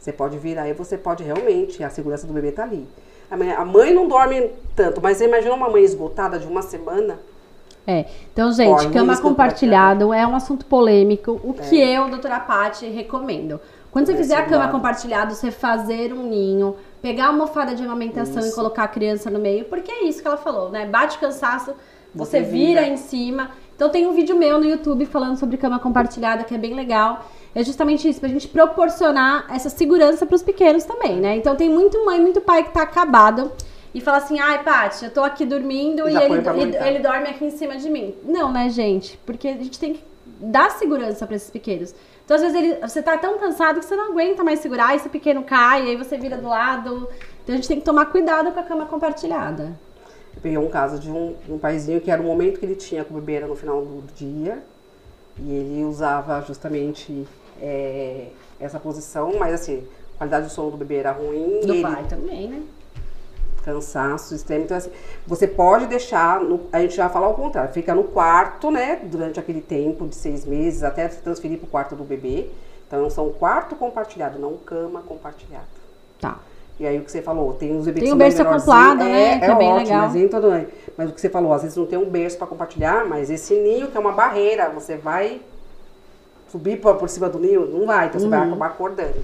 [0.00, 2.86] Você pode vir aí, você pode realmente, a segurança do bebê tá ali.
[3.30, 7.18] A mãe, a mãe não dorme tanto, mas imagina uma mãe esgotada de uma semana,
[7.86, 8.06] É.
[8.32, 11.40] Então, gente, Olha, cama isso compartilhado é um assunto polêmico.
[11.44, 13.60] O que eu, doutora Paty, recomendo.
[13.90, 14.72] Quando você fizer a cama lado.
[14.72, 18.56] compartilhado, você fazer um ninho, pegar a almofada de amamentação e Isso.
[18.56, 20.84] colocar a criança no meio, porque é isso que ela falou, né?
[20.86, 21.72] Bate cansaço,
[22.12, 22.80] você, Você vira.
[22.82, 22.92] vira.
[22.92, 23.50] em cima.
[23.76, 27.24] Então tem um vídeo meu no YouTube falando sobre cama compartilhada, que é bem legal.
[27.54, 31.36] É justamente isso, pra gente proporcionar essa segurança pros pequenos também, né?
[31.36, 33.52] Então tem muito mãe, muito pai que tá acabado
[33.94, 37.28] e fala assim, ai, Paty, eu tô aqui dormindo E e ele, ele, ele dorme
[37.28, 38.12] aqui em cima de mim.
[38.24, 39.16] Não, né, gente?
[39.24, 40.04] Porque a gente tem que
[40.40, 41.94] dar segurança pra esses pequenos.
[42.24, 45.08] Então, às vezes, ele, você tá tão cansado que você não aguenta mais segurar, esse
[45.08, 47.08] pequeno cai, aí você vira do lado.
[47.42, 49.78] Então, a gente tem que tomar cuidado com a cama compartilhada.
[50.34, 53.04] Eu peguei um caso de um, um paizinho que era o momento que ele tinha
[53.04, 54.62] com o bebê era no final do dia
[55.38, 57.26] e ele usava justamente
[57.60, 58.28] é,
[58.58, 62.04] essa posição, mas assim, a qualidade do sono do bebê era ruim Do ele, pai
[62.08, 62.62] também, né?
[63.64, 64.64] Cansaço extremo.
[64.64, 64.90] Então, assim,
[65.26, 69.40] você pode deixar, no- a gente já fala ao contrário, fica no quarto, né, durante
[69.40, 72.46] aquele tempo de seis meses, até se transferir para o quarto do bebê.
[72.86, 75.64] Então, são quarto compartilhado, não cama compartilhada.
[76.20, 76.38] Tá.
[76.78, 79.30] E aí o que você falou, tem os bebês Tem que o berço acoplado, menorzinhos,
[79.30, 80.00] né, que é bem ótimo, legal.
[80.02, 82.46] Mas, nem todo, mas o que você falou, às vezes não tem um berço para
[82.48, 85.40] compartilhar, mas esse ninho que é uma barreira, você vai
[86.50, 88.30] subir por, por cima do ninho, não vai, então você Uhum.
[88.30, 89.14] vai acabar acordando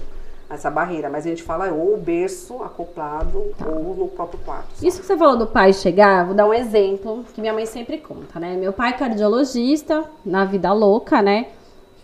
[0.51, 1.09] essa barreira.
[1.09, 4.67] Mas a gente fala ou o berço acoplado ou no próprio quarto.
[4.67, 4.87] Tá.
[4.87, 7.97] Isso que você falou do pai chegar, vou dar um exemplo que minha mãe sempre
[7.97, 8.55] conta, né?
[8.55, 11.47] Meu pai é cardiologista, na vida louca, né?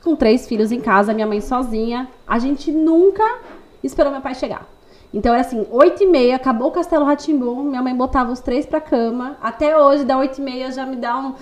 [0.03, 2.07] Com três filhos em casa, minha mãe sozinha.
[2.25, 3.23] A gente nunca
[3.83, 4.67] esperou meu pai chegar.
[5.13, 8.65] Então era assim, oito e meia, acabou o Castelo Ratimbum, minha mãe botava os três
[8.65, 9.37] pra cama.
[9.41, 11.33] Até hoje, da oito e meia, já me dá um...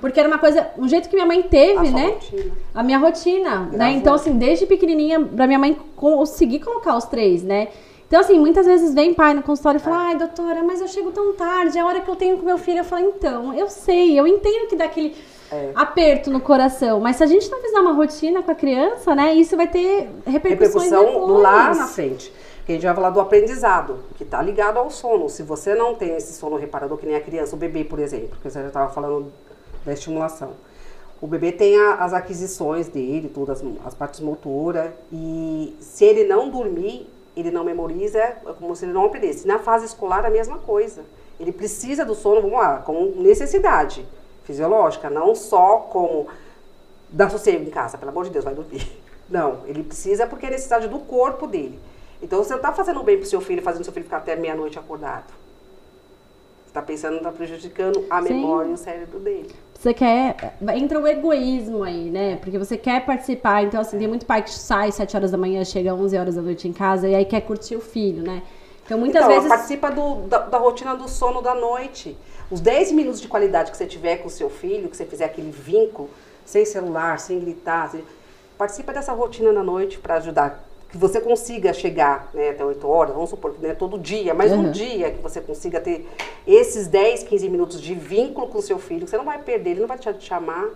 [0.00, 2.06] Porque era uma coisa, um jeito que minha mãe A teve, sua né?
[2.08, 2.52] rotina.
[2.74, 3.90] a minha rotina, né?
[3.92, 7.68] Então, assim, desde pequenininha, pra minha mãe conseguir colocar os três, né?
[8.08, 11.12] Então, assim, muitas vezes vem pai no consultório e fala, ai, doutora, mas eu chego
[11.12, 12.78] tão tarde, é a hora que eu tenho com meu filho.
[12.78, 15.14] Eu falo, então, eu sei, eu entendo que dá aquele
[15.52, 15.70] É.
[15.76, 19.34] aperto no coração, mas se a gente não fizer uma rotina com a criança, né,
[19.34, 21.42] isso vai ter repercussões repercussão depois.
[21.42, 22.32] lá na frente.
[22.66, 25.28] Que a gente vai falar do aprendizado, que está ligado ao sono.
[25.28, 28.36] Se você não tem esse sono reparador, que nem a criança, o bebê, por exemplo,
[28.42, 29.32] que você já estava falando
[29.84, 30.52] da estimulação.
[31.20, 36.24] O bebê tem a- as aquisições dele, todas as, as partes motoras, e se ele
[36.24, 39.46] não dormir, ele não memoriza, é como se ele não aprendesse.
[39.46, 41.02] Na fase escolar, a mesma coisa.
[41.38, 44.06] Ele precisa do sono, vamos lá, como necessidade
[44.44, 46.26] fisiológica, não só como
[47.08, 48.86] dá sossego em casa, pelo amor de Deus, vai dormir.
[49.30, 51.78] Não, ele precisa porque é necessidade do corpo dele.
[52.20, 54.76] Então você não está fazendo bem pro seu filho, fazendo seu filho ficar até meia-noite
[54.76, 55.32] acordado.
[56.70, 58.28] Você está pensando, está prejudicando a Sim.
[58.32, 59.50] memória e o cérebro dele.
[59.74, 60.54] Você quer.
[60.76, 62.36] Entra o egoísmo aí, né?
[62.36, 63.64] Porque você quer participar.
[63.64, 66.42] Então, assim, tem muito pai que sai 7 horas da manhã, chega 11 horas da
[66.42, 68.44] noite em casa e aí quer curtir o filho, né?
[68.86, 69.48] Então, muitas então, vezes.
[69.48, 72.16] participa do- da, da rotina do sono da noite.
[72.48, 75.24] Os 10 minutos de qualidade que você tiver com o seu filho, que você fizer
[75.24, 76.08] aquele vínculo,
[76.44, 78.04] sem celular, sem gritar, sem-
[78.56, 83.14] participa dessa rotina da noite para ajudar que você consiga chegar né, até 8 horas,
[83.14, 84.60] vamos supor que não é todo dia, mas Uhum.
[84.68, 86.08] um dia que você consiga ter
[86.46, 89.80] esses 10, 15 minutos de vínculo com o seu filho, você não vai perder, ele
[89.80, 90.66] não vai te chamar.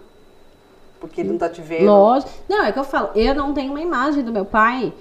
[1.01, 1.87] Porque ele não tá te vendo.
[1.87, 2.31] Lógico.
[2.49, 4.93] Não, é que eu falo, eu não tenho uma imagem do meu pai.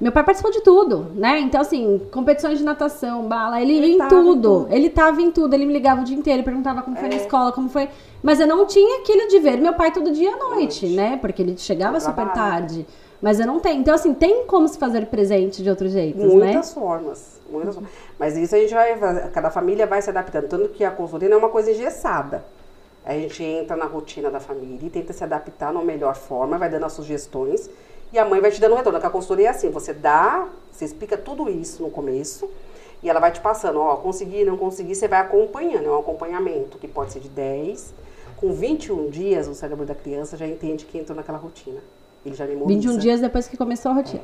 [0.00, 1.38] Meu pai participou de tudo, né?
[1.38, 4.32] Então, assim, competições de natação, bala, ele, Ele ia em tudo.
[4.64, 4.66] tudo.
[4.70, 7.18] Ele tava em tudo, ele me ligava o dia inteiro, perguntava como foi na É.
[7.18, 7.88] escola, como foi.
[8.20, 10.86] Mas eu não tinha aquilo de ver meu pai todo dia à noite, Noite.
[10.96, 11.16] né?
[11.20, 12.84] Porque ele chegava super tarde.
[13.24, 13.80] Mas eu não tenho.
[13.80, 16.28] Então, assim, tem como se fazer presente de outros jeitos, né?
[16.28, 17.40] Muitas formas.
[17.48, 17.90] Muitas formas.
[18.18, 19.30] Mas isso a gente vai.
[19.30, 20.46] Cada família vai se adaptando.
[20.46, 22.44] Tanto que a consultoria é uma coisa engessada.
[23.02, 26.68] A gente entra na rotina da família e tenta se adaptar na melhor forma, vai
[26.68, 27.70] dando as sugestões
[28.12, 28.98] e a mãe vai te dando um retorno.
[28.98, 32.50] Porque a consultoria é assim: você dá, você explica tudo isso no começo
[33.02, 35.86] e ela vai te passando, ó, consegui, não consegui, você vai acompanhando.
[35.86, 37.94] É um acompanhamento que pode ser de 10.
[38.36, 41.80] Com 21 dias, o cérebro da criança já entende que entrou naquela rotina.
[42.24, 42.80] Ele já memoriza.
[42.80, 44.22] 21 dias depois que começou a rotina.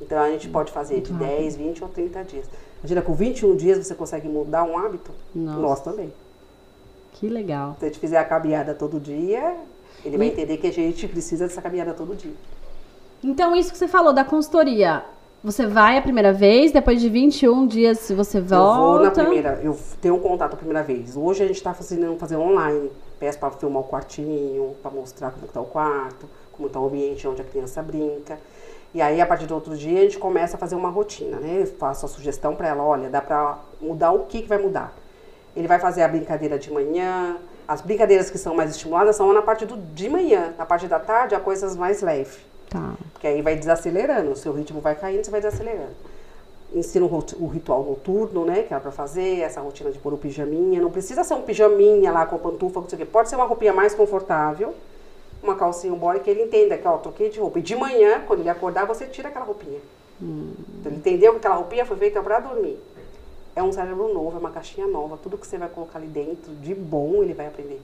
[0.00, 2.46] Então a gente pode fazer de 10, 20 ou 30 dias.
[2.80, 5.10] Imagina, com 21 dias você consegue mudar um hábito?
[5.34, 5.58] Nossa.
[5.60, 6.12] Nós também.
[7.12, 7.76] Que legal.
[7.78, 9.56] Se a gente fizer a caminhada todo dia,
[10.04, 12.32] ele vai E- entender que a gente precisa dessa caminhada todo dia.
[13.22, 15.04] Então, isso que você falou da consultoria.
[15.44, 18.80] Você vai a primeira vez, depois de 21 dias, se você volta.
[18.80, 21.16] Eu vou na primeira, eu tenho um contato a primeira vez.
[21.16, 22.90] Hoje a gente está fazendo fazer online.
[23.18, 26.26] Peço para filmar o quartinho, para mostrar como está o quarto,
[26.66, 28.38] está o ambiente onde a criança brinca.
[28.92, 31.62] E aí, a partir do outro dia, a gente começa a fazer uma rotina, né?
[31.62, 34.92] Eu faço a sugestão para ela, olha, dá para mudar o que, que vai mudar.
[35.54, 37.36] Ele vai fazer a brincadeira de manhã.
[37.68, 40.54] As brincadeiras que são mais estimuladas são na parte do, de manhã.
[40.58, 42.38] Na parte da tarde, há coisas mais leves.
[42.68, 42.94] Tá.
[43.12, 45.94] Porque aí vai desacelerando, o seu ritmo vai caindo, você vai desacelerando.
[46.72, 50.80] Ensina o, ritual noturno, né, que era pra fazer, essa rotina de pôr o pijaminha.
[50.80, 53.04] Não precisa ser um pijaminha lá com pantufa, não sei o quê.
[53.04, 54.72] Pode ser uma roupinha mais confortável,
[55.42, 57.58] uma calcinha, um body, que ele entenda que, ó, troquei de roupa.
[57.58, 59.78] E de manhã, quando ele acordar, você tira aquela roupinha.
[60.20, 62.78] Então, ele entendeu que aquela roupinha foi feita pra dormir.
[63.56, 65.18] É um cérebro novo, é uma caixinha nova.
[65.20, 67.80] Tudo que você vai colocar ali dentro, de bom, ele vai aprender.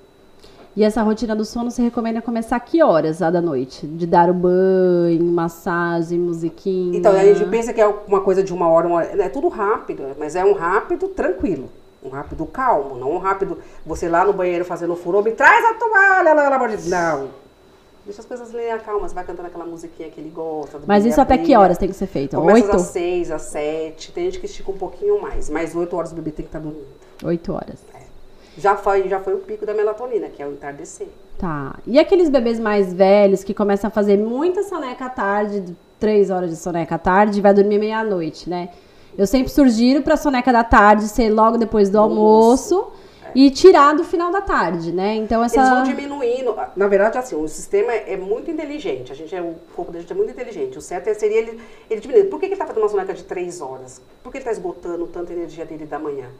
[0.76, 3.86] E essa rotina do sono você recomenda começar que horas lá da noite?
[3.86, 6.98] De dar o banho, massagem, musiquinha.
[6.98, 9.22] Então, a gente pensa que é uma coisa de uma hora, uma hora.
[9.22, 11.70] É tudo rápido, mas é um rápido tranquilo.
[12.02, 13.58] Um rápido calmo, não um rápido.
[13.86, 16.68] Você lá no banheiro fazendo furor, me traz a toalha, lá, lá, lá.
[16.86, 17.45] Não.
[18.06, 20.80] Deixa as coisas lerem calma, você vai cantando aquela musiquinha que ele gosta.
[20.86, 22.36] Mas isso até que horas tem que ser feito?
[22.36, 22.76] Começa Oito?
[22.76, 24.12] às seis, às sete.
[24.12, 25.50] Tem gente que estica um pouquinho mais.
[25.50, 26.86] Mas oito horas o bebê tem que estar dormindo.
[27.24, 27.80] Oito horas.
[28.56, 31.08] Já foi, já foi o pico da melatonina, que é o entardecer.
[31.36, 31.74] Tá.
[31.84, 36.30] E aqueles bebês mais velhos que começam a fazer muita soneca à tarde, de três
[36.30, 38.70] horas de soneca à tarde, e vai dormir meia-noite, né?
[39.18, 42.86] Eu sempre sugiro pra soneca da tarde ser logo depois do almoço
[43.38, 45.14] e tirar do final da tarde, né?
[45.14, 45.58] Então essa.
[45.58, 46.56] Eles vão diminuindo.
[46.74, 49.12] Na verdade, assim, o sistema é muito inteligente.
[49.12, 50.78] A gente é, o corpo da gente é muito inteligente.
[50.78, 52.24] O certo é- seria ele, ele diminuir.
[52.30, 54.00] Por que, ele está fazendo uma soneca de três horas?
[54.22, 56.30] Por que ele está esgotando tanta energia dele da manhã?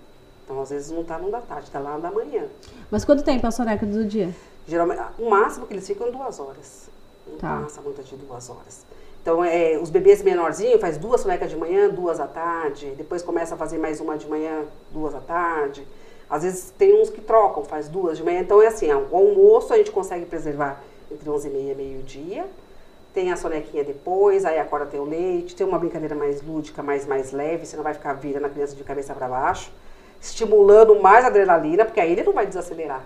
[0.45, 2.45] Então, às vezes, não está no da tarde, está lá da manhã.
[2.91, 4.35] Mas quanto tempo é a soneca do dia?
[4.67, 6.89] Geralmente, o máximo que eles ficam é duas horas.
[7.31, 7.61] Não Tá.
[7.63, 8.87] passa muito de duas horas.
[9.21, 12.95] Então, é, os bebês menorzinhos faz duas sonecas de manhã, duas à tarde.
[12.97, 15.87] Depois começa a fazer mais uma de manhã, duas à tarde.
[16.29, 18.41] Às vezes tem uns que trocam, faz duas de manhã.
[18.41, 22.45] Então é assim, o almoço a gente consegue preservar entre 11 e meia e meio-dia.
[23.15, 25.55] Tem a sonequinha depois, aí acorda tem o leite.
[25.55, 27.65] Tem uma brincadeira mais lúdica, mais, mais leve.
[27.65, 29.71] Você não vai ficar virando a criança de cabeça para baixo.
[30.21, 33.05] Estimulando mais a adrenalina, porque aí ele não vai desacelerar.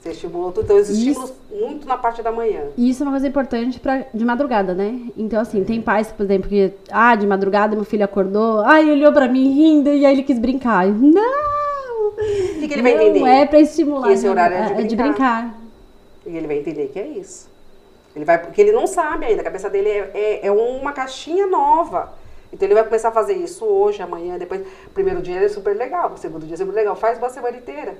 [0.00, 0.64] Você estimulou tudo.
[0.64, 0.98] Então, os Isso.
[0.98, 2.62] estímulos muito na parte da manhã.
[2.76, 5.00] E isso é uma coisa importante pra, de madrugada, né?
[5.16, 8.92] Então, assim, tem pais, por exemplo, que, ah, de madrugada meu filho acordou, ai, ele
[8.92, 10.88] olhou pra mim rindo e aí ele quis brincar.
[10.88, 11.51] Eu, Não!
[12.22, 13.28] O que, que ele vai não entender?
[13.28, 14.06] é pra estimular.
[14.06, 14.30] Que esse né?
[14.30, 15.54] horário é de brincar.
[16.24, 17.50] E ele vai entender que é isso.
[18.14, 21.46] Ele vai, porque ele não sabe ainda, a cabeça dele é, é, é uma caixinha
[21.46, 22.12] nova.
[22.52, 24.62] Então ele vai começar a fazer isso hoje, amanhã, depois.
[24.92, 26.94] Primeiro dia é super legal, segundo dia é super legal.
[26.94, 27.94] Faz uma semana inteira.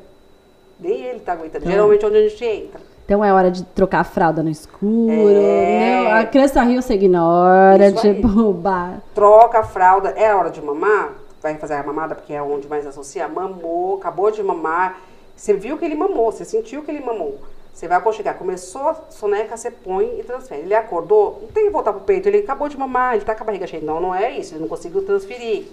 [0.78, 1.64] Nem ele tá aguentando.
[1.64, 2.80] Então- Geralmente é onde a gente entra.
[3.04, 5.12] Então é hora de trocar a fralda no escuro.
[5.12, 6.02] É.
[6.04, 7.88] Não, a criança riu, você ignora.
[7.88, 8.14] Isso aí.
[8.14, 8.98] tipo, bah.
[9.14, 10.10] Troca a fralda.
[10.10, 11.14] É hora de mamar?
[11.42, 13.26] Vai fazer a mamada, porque é onde mais associa.
[13.26, 15.00] Mamou, acabou de mamar.
[15.36, 17.40] Você viu que ele mamou, você sentiu que ele mamou.
[17.74, 18.36] Você vai aconchegar.
[18.36, 20.62] Começou a soneca, você põe e transfere.
[20.62, 22.28] Ele acordou, não tem que voltar pro peito.
[22.28, 23.82] Ele acabou de mamar, ele tá com a barriga cheia.
[23.82, 24.54] Não, não é isso.
[24.54, 25.66] Ele não conseguiu transferir.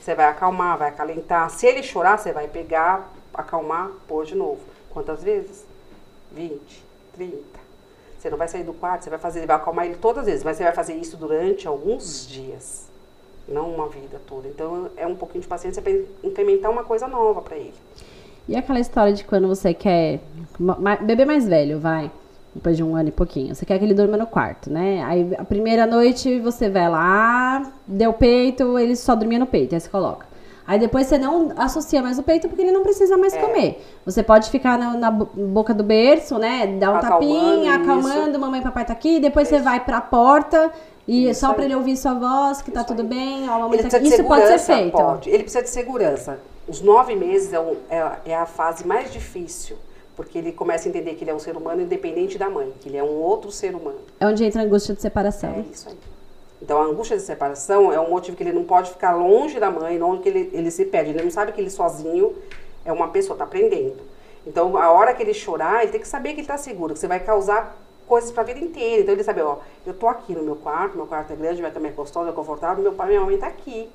[0.00, 1.50] Você vai acalmar, vai acalentar.
[1.50, 4.60] Se ele chorar, você vai pegar, acalmar, pôr de novo.
[4.90, 5.64] Quantas vezes?
[6.32, 7.36] 20, 30.
[8.18, 10.44] Você não vai sair do quarto, você vai fazer, vai acalmar ele todas as vezes,
[10.44, 12.89] mas você vai fazer isso durante alguns dias,
[13.48, 14.48] não uma vida toda.
[14.48, 15.92] Então é um pouquinho de paciência para
[16.24, 17.74] incrementar uma coisa nova para ele.
[18.48, 20.20] E aquela história de quando você quer.
[21.02, 22.10] Bebê mais velho, vai.
[22.54, 23.54] Depois de um ano e pouquinho.
[23.54, 25.04] Você quer que ele durma no quarto, né?
[25.04, 29.80] Aí a primeira noite você vai lá, deu peito, ele só dormia no peito, aí
[29.80, 30.26] você coloca.
[30.66, 33.40] Aí depois você não associa mais o peito porque ele não precisa mais É.
[33.40, 33.84] comer.
[34.04, 36.66] Você pode ficar na, na bo- boca do berço, né?
[36.78, 37.82] Dar um Acalmando, tapinha, isso.
[37.82, 39.20] acalmando, mamãe e papai tá aqui.
[39.20, 40.70] Depois você vai pra porta
[41.12, 43.58] e Isso só pra ele ouvir sua voz, que tá Isso tudo bem, ó, a
[43.60, 43.98] mamãe tá.
[43.98, 44.92] Isso pode ser feito.
[44.92, 45.28] Pode.
[45.28, 46.38] Ele precisa de segurança.
[46.68, 49.76] Os nove meses é, um- é- é a fase mais difícil,
[50.14, 52.88] porque ele começa a entender que ele é um ser humano independente da mãe, que
[52.88, 53.98] ele é um outro ser humano.
[54.20, 55.50] É onde entra a angústia de separação.
[55.50, 55.96] É isso aí.
[56.62, 59.70] Então a angústia de separação é um motivo que ele não pode ficar longe da
[59.70, 61.10] mãe, longe que ele, ele se perde.
[61.10, 62.34] Ele não sabe que ele sozinho
[62.84, 63.96] é uma pessoa, está aprendendo.
[64.46, 67.00] Então a hora que ele chorar, ele tem que saber que ele está seguro, que
[67.00, 67.76] você vai causar
[68.10, 69.02] coisas para a vida inteira.
[69.02, 71.70] Então ele sabe, ó, eu tô aqui no meu quarto, meu quarto é grande, minha
[71.70, 73.88] cama é gostosa, é confortável, meu pai e minha mãe tá aqui.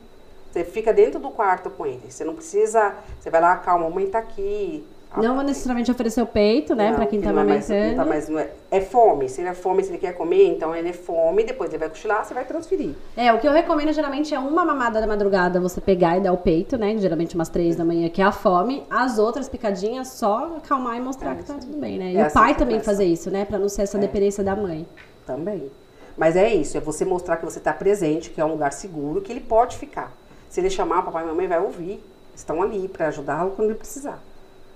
[0.49, 2.09] Você fica dentro do quarto com ele.
[2.09, 4.87] Você não precisa, você vai lá, calma, a mãe tá aqui.
[5.21, 6.89] Não necessariamente oferecer o peito, né?
[6.89, 7.97] Não, pra quem que tá não é mais- amamentando.
[7.97, 9.29] não tá mais- não é, é fome.
[9.29, 11.89] Se ele é fome, se ele quer comer, então ele é fome, depois ele vai
[11.89, 12.93] cochilar, você vai transferir.
[13.15, 16.31] É, o que eu recomendo geralmente é uma mamada da madrugada você pegar e dar
[16.33, 16.97] o peito, né?
[16.97, 18.83] Geralmente umas três da manhã, que é a fome.
[18.89, 22.11] As outras picadinhas só acalmar e mostrar É, que tá tudo bem, né?
[22.11, 23.45] E É o assim pai também fazer isso, né?
[23.45, 24.85] Pra não ser essa dependência da mãe.
[25.25, 25.69] Também.
[26.17, 29.19] Mas é isso, é você mostrar que você está presente, que é um lugar seguro,
[29.21, 30.11] que ele pode ficar.
[30.49, 32.01] Se ele chamar, papai e mamãe vai ouvir.
[32.33, 34.19] Estão ali para ajudá-lo quando ele precisar.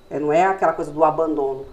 [0.09, 1.65] É, não é aquela coisa do abandono.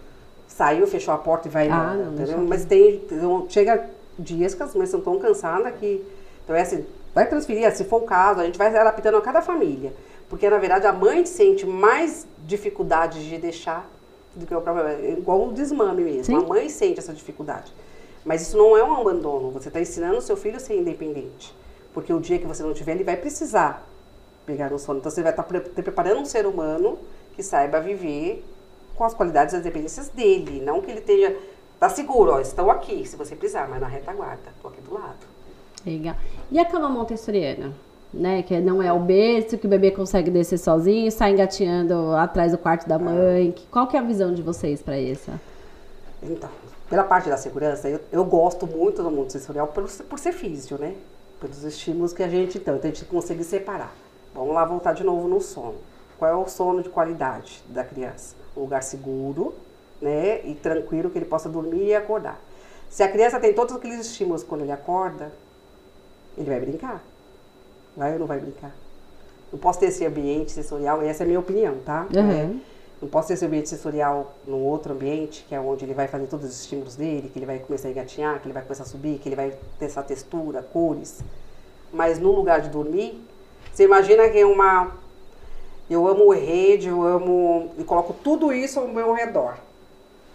[0.49, 1.95] Saiu, fechou a porta e vai Ah, embora.
[1.97, 3.03] não, deixa Mas tem.
[3.11, 6.05] então, Chega dias que as mães estão tão cansadas que.
[6.45, 9.43] Então é assim, vai transferir, se for o caso, a gente vai adaptando a cada
[9.43, 9.93] família.
[10.29, 13.89] Porque na verdade a mãe sente mais dificuldade de deixar
[14.35, 14.87] do que o próprio.
[14.87, 16.25] É igual o desmame mesmo.
[16.25, 16.37] Sim.
[16.37, 17.73] A mãe sente essa dificuldade.
[18.25, 19.51] Mas isso não é um abandono.
[19.53, 21.55] Você está ensinando o seu filho a ser independente.
[21.95, 23.87] Porque o dia que você não tiver, ele vai precisar
[24.45, 24.99] pegar no sono.
[24.99, 26.99] Então você vai estar pre preparando um ser humano
[27.37, 28.43] que saiba viver
[28.97, 30.61] com as qualidades e as dependências dele.
[30.65, 31.37] Não que ele esteja.
[31.79, 34.49] Tá seguro, ó, estão aqui, se você precisar, mas na retaguarda.
[34.57, 35.19] Estou aqui do lado.
[35.85, 36.17] Legal.
[36.51, 37.73] E a cama montessoriana?
[38.15, 42.53] Né, que não é o berço, que o bebê consegue descer sozinho, sai engateando atrás
[42.53, 43.53] do quarto da mãe.
[43.53, 45.31] Que- Qual que é a visão de vocês pra isso?
[46.23, 46.49] Então,
[46.89, 50.81] pela parte da segurança, eu, eu gosto muito do mundo sensorial por, por ser físico,
[50.81, 50.95] né?
[51.41, 53.95] Pelos estímulos que a gente tem, então a gente consegue separar.
[54.35, 55.75] Vamos lá voltar de novo no sono.
[56.19, 58.35] Qual é o sono de qualidade da criança?
[58.57, 59.55] Um lugar seguro,
[60.01, 60.41] né?
[60.45, 62.41] E tranquilo que ele possa dormir e acordar.
[62.89, 65.33] Se a criança tem todos aqueles estímulos quando ele acorda,
[66.37, 67.03] ele vai brincar.
[67.97, 68.75] Vai ou não vai brincar?
[69.53, 72.07] Não posso ter esse ambiente sensorial, essa é a minha opinião, tá?
[72.15, 72.31] Uhum.
[72.31, 72.57] É,
[73.01, 76.27] não posso ter esse ambiente sensorial num outro ambiente, que é onde ele vai fazer
[76.27, 78.87] todos os estímulos dele, que ele vai começar a engatinhar, que ele vai começar a
[78.87, 81.21] subir, que ele vai ter essa textura, cores.
[81.93, 83.23] Mas no lugar de dormir,
[83.73, 84.93] você imagina que é uma.
[85.89, 87.71] Eu amo rede, eu amo.
[87.79, 89.57] E coloco tudo isso ao meu redor.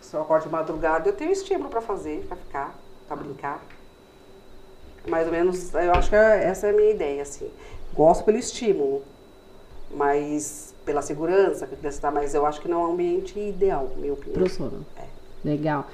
[0.01, 2.75] Se eu acordo de madrugada, eu tenho estímulo para fazer, para ficar,
[3.07, 3.63] para brincar.
[5.07, 7.49] Mais ou menos, eu acho que é- essa é a minha ideia, assim.
[7.93, 9.03] Gosto pelo estímulo,
[9.89, 13.37] mas pela segurança que a criança está, mas eu acho que não é um ambiente
[13.39, 14.33] ideal, minha opinião.
[14.33, 14.85] Pro sono.
[14.97, 15.05] É.
[15.43, 15.85] Legal.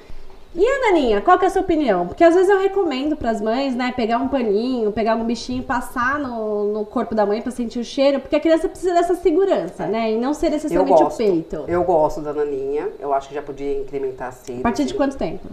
[0.54, 2.06] E a Naninha, qual que é a sua opinião?
[2.06, 6.18] Porque às vezes eu recomendo pras mães, né, pegar um paninho, pegar um bichinho, passar
[6.18, 9.86] no, no corpo da mãe pra sentir o cheiro, porque a criança precisa dessa segurança,
[9.86, 10.12] né?
[10.12, 11.64] E não ser necessariamente o peito.
[11.68, 14.60] Eu gosto da naninha, eu acho que já podia incrementar cedo.
[14.60, 14.96] A partir de assim.
[14.96, 15.46] quanto tempo?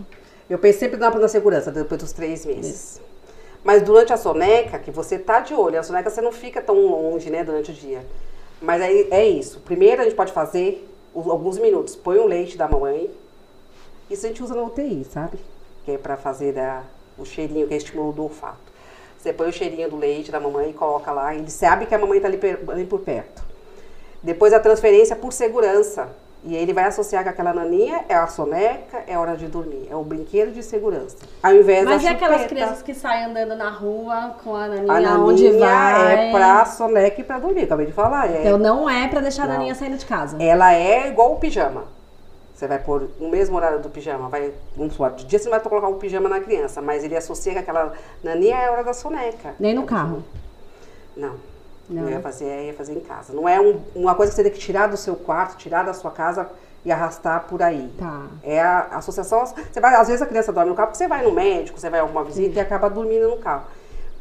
[0.49, 3.01] Eu pensei sempre na, segurança, depois dos três meses.
[3.63, 6.75] Mas durante a soneca, que você tá de olho, a soneca você não fica tão
[6.75, 8.05] longe, né, durante o dia.
[8.62, 9.60] Mas aí é isso.
[9.60, 11.95] Primeiro a gente pode fazer alguns minutos.
[11.95, 13.10] Põe o leite da mamãe.
[14.09, 15.39] Isso a gente usa na UTI, sabe?
[15.83, 16.81] Que é pra fazer da,
[17.17, 18.57] o cheirinho, que é estímulo do olfato.
[19.17, 21.33] Você põe o cheirinho do leite da mamãe e coloca lá.
[21.33, 22.39] Ele sabe que a mamãe tá ali,
[22.71, 23.43] ali por perto.
[24.21, 26.09] Depois a transferência por segurança.
[26.47, 29.87] E ele vai associar que aquela naninha é a soneca, é hora de dormir.
[29.89, 31.17] É o brinquedo de segurança.
[31.41, 32.49] Ao invés Mas da e aquelas chupeta.
[32.55, 36.27] crianças que saem andando na rua com a A naninha naninha onde vai?
[36.27, 38.29] é pra soneca e pra dormir, acabei de falar.
[38.31, 39.53] É, Então não é pra deixar a Não.
[39.55, 40.37] naninha saindo de casa.
[40.39, 41.85] Ela é igual o pijama.
[42.55, 44.29] Você vai pôr no mesmo horário do pijama.
[44.29, 47.15] Vai, vamos supor, de dia você não vai colocar o pijama na criança, mas ele
[47.15, 47.91] associa que aquela
[48.23, 49.53] naninha é a hora da soneca.
[49.59, 50.23] Nem no carro.
[51.15, 51.35] Não.
[51.89, 52.11] Não, Eu né?
[52.13, 53.33] ia fazer, eu ia fazer em casa.
[53.33, 55.93] Não é um- uma coisa que você tem que tirar do seu quarto, tirar da
[55.93, 56.49] sua casa
[56.83, 57.93] e arrastar por aí.
[57.97, 58.23] Tá.
[58.41, 59.45] É a associação.
[59.45, 61.89] Você vai, às vezes a criança dorme no carro porque você vai no médico, você
[61.89, 63.65] vai a alguma visita e acaba dormindo no carro.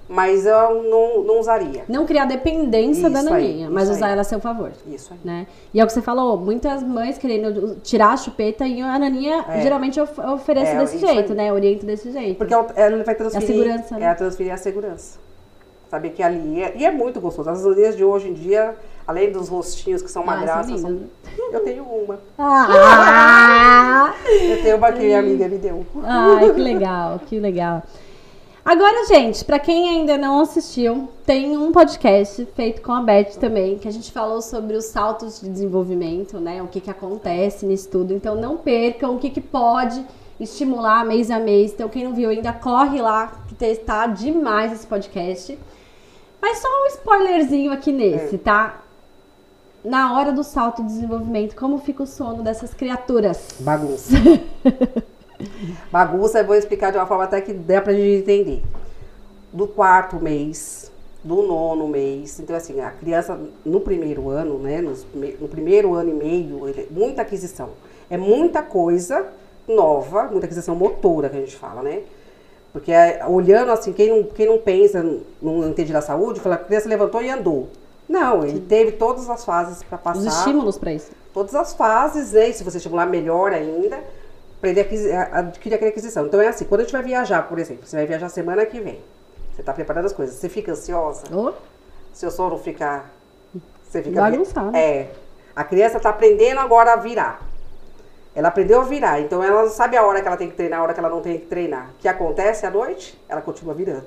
[0.06, 1.84] Mas eu não, não usaria.
[1.88, 4.12] Não criar dependência da Isso aí, naninha, mas isso usar aí.
[4.12, 4.70] ela a seu favor.
[4.86, 5.18] Isso aí.
[5.24, 5.46] Né?
[5.72, 9.44] E é o que você falou, muitas mães querendo tirar a chupeta e a naninha
[9.48, 9.62] É.
[9.62, 11.36] geralmente of- oferece É, desse jeito, aí.
[11.38, 11.52] né?
[11.52, 12.36] Orienta desse jeito.
[12.36, 13.46] Porque ela, ela vai transferir.
[13.46, 14.04] segurança, né?
[14.04, 15.18] É a transferir a segurança.
[15.90, 16.62] Saber que ali.
[16.62, 17.48] É, e é muito gostoso.
[17.48, 18.74] As aninhas de hoje em dia,
[19.06, 20.76] além dos rostinhos que são uma Ah, graça.
[20.76, 21.00] são- né?
[21.50, 22.18] Eu tenho uma.
[22.38, 24.12] Ah!
[24.26, 25.86] Eu tenho uma que minha amiga me deu.
[26.02, 27.82] Ai, que legal, que legal.
[28.64, 33.76] Agora, gente, para quem ainda não assistiu, tem um podcast feito com a Beth também,
[33.76, 36.62] que a gente falou sobre os saltos de desenvolvimento, né?
[36.62, 38.14] O que, que acontece nisso tudo.
[38.14, 40.02] Então não percam o que, que pode
[40.40, 41.72] estimular mês a mês.
[41.74, 45.58] Então, quem não viu ainda, corre lá, que está demais esse podcast.
[46.40, 48.80] Mas só um spoilerzinho aqui nesse, tá?
[49.84, 53.56] Na hora do salto de desenvolvimento, como fica o sono dessas criaturas?
[53.60, 54.14] Bagunça.
[55.90, 58.62] Bagunça, eu vou explicar de uma forma até que dê pra gente entender.
[59.52, 60.90] Do quarto mês,
[61.22, 62.38] do nono mês.
[62.40, 64.80] Então, assim, a criança no primeiro ano, né?
[64.82, 66.60] no primeiro ano e meio,
[66.90, 67.70] muita aquisição.
[68.10, 69.26] É muita coisa
[69.66, 72.02] nova, muita aquisição motora que a gente fala, né?
[72.72, 75.02] Porque é, olhando assim, quem não, quem não pensa,
[75.40, 77.68] não entende da saúde, fala, a criança levantou e andou.
[78.08, 78.66] Não, ele Sim.
[78.68, 80.18] teve todas as fases para passar.
[80.18, 81.10] Os estímulos para isso.
[81.32, 82.48] Todas as fases, né?
[82.48, 84.02] E se você estimular melhor ainda
[84.64, 86.26] aprender a adquirir aquela aquisição.
[86.26, 88.80] Então é assim, quando a gente vai viajar, por exemplo, você vai viajar semana que
[88.80, 89.00] vem,
[89.52, 91.52] você está preparando as coisas, você fica ansiosa, oh.
[92.12, 93.04] seu sono fica.
[93.82, 94.20] Você fica.
[94.20, 94.74] Bagunçado.
[94.76, 95.08] É.
[95.54, 97.46] A criança está aprendendo agora a virar.
[98.34, 100.80] Ela aprendeu a virar, então ela não sabe a hora que ela tem que treinar,
[100.80, 101.90] a hora que ela não tem que treinar.
[101.90, 103.16] O que acontece à noite?
[103.28, 104.06] Ela continua virando.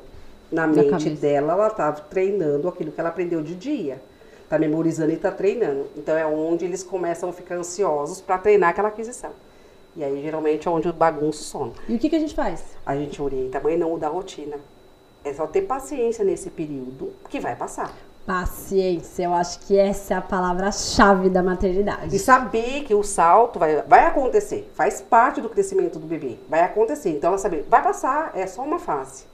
[0.51, 1.21] Na, Na mente cabeça.
[1.21, 4.01] dela, ela está treinando aquilo que ela aprendeu de dia.
[4.43, 5.87] Está memorizando e está treinando.
[5.95, 9.31] Então é onde eles começam a ficar ansiosos para treinar aquela aquisição.
[9.97, 11.73] E aí, geralmente, é onde o sono.
[11.89, 12.63] E o que, que a gente faz?
[12.85, 14.57] A gente orienta a mãe não mudar a rotina.
[15.25, 17.91] É só ter paciência nesse período que vai passar.
[18.23, 22.15] Paciência, eu acho que essa é a palavra-chave da maternidade.
[22.15, 26.61] E saber que o salto vai, vai acontecer, faz parte do crescimento do bebê, vai
[26.61, 27.09] acontecer.
[27.09, 29.25] Então, ela saber, vai passar, é só uma fase.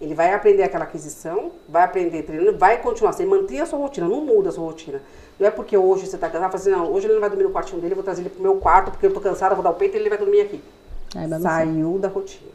[0.00, 3.12] Ele vai aprender aquela aquisição, vai aprender treinando, vai continuar.
[3.12, 5.02] Você mantém a sua rotina, não muda a sua rotina.
[5.38, 7.44] Não é porque hoje você está cansado, fala assim, não, hoje ele não vai dormir
[7.44, 9.62] no quartinho dele, eu vou trazer ele pro meu quarto, porque eu tô cansada, vou
[9.62, 10.62] dar o peito e ele vai dormir aqui.
[11.14, 12.50] É, Saiu da rotina.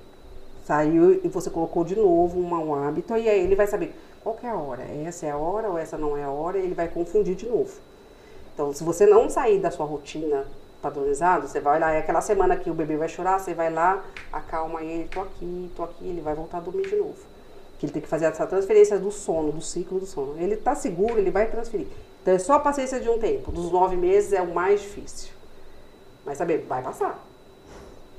[0.65, 4.37] Saiu e você colocou de novo um mau hábito, e aí ele vai saber qual
[4.43, 4.83] é a hora.
[5.05, 7.47] Essa é a hora ou essa não é a hora, e ele vai confundir de
[7.47, 7.71] novo.
[8.53, 10.45] Então, se você não sair da sua rotina
[10.81, 14.03] padronizada, você vai lá, é aquela semana que o bebê vai chorar, você vai lá,
[14.33, 17.17] acalma ele, tô aqui, tô aqui, ele vai voltar a dormir de novo.
[17.77, 20.35] Que ele tem que fazer essa transferência do sono, do ciclo do sono.
[20.37, 21.87] Ele tá seguro, ele vai transferir.
[22.21, 23.51] Então é só a paciência de um tempo.
[23.51, 25.31] Dos nove meses é o mais difícil.
[26.25, 27.19] Mas saber, vai passar.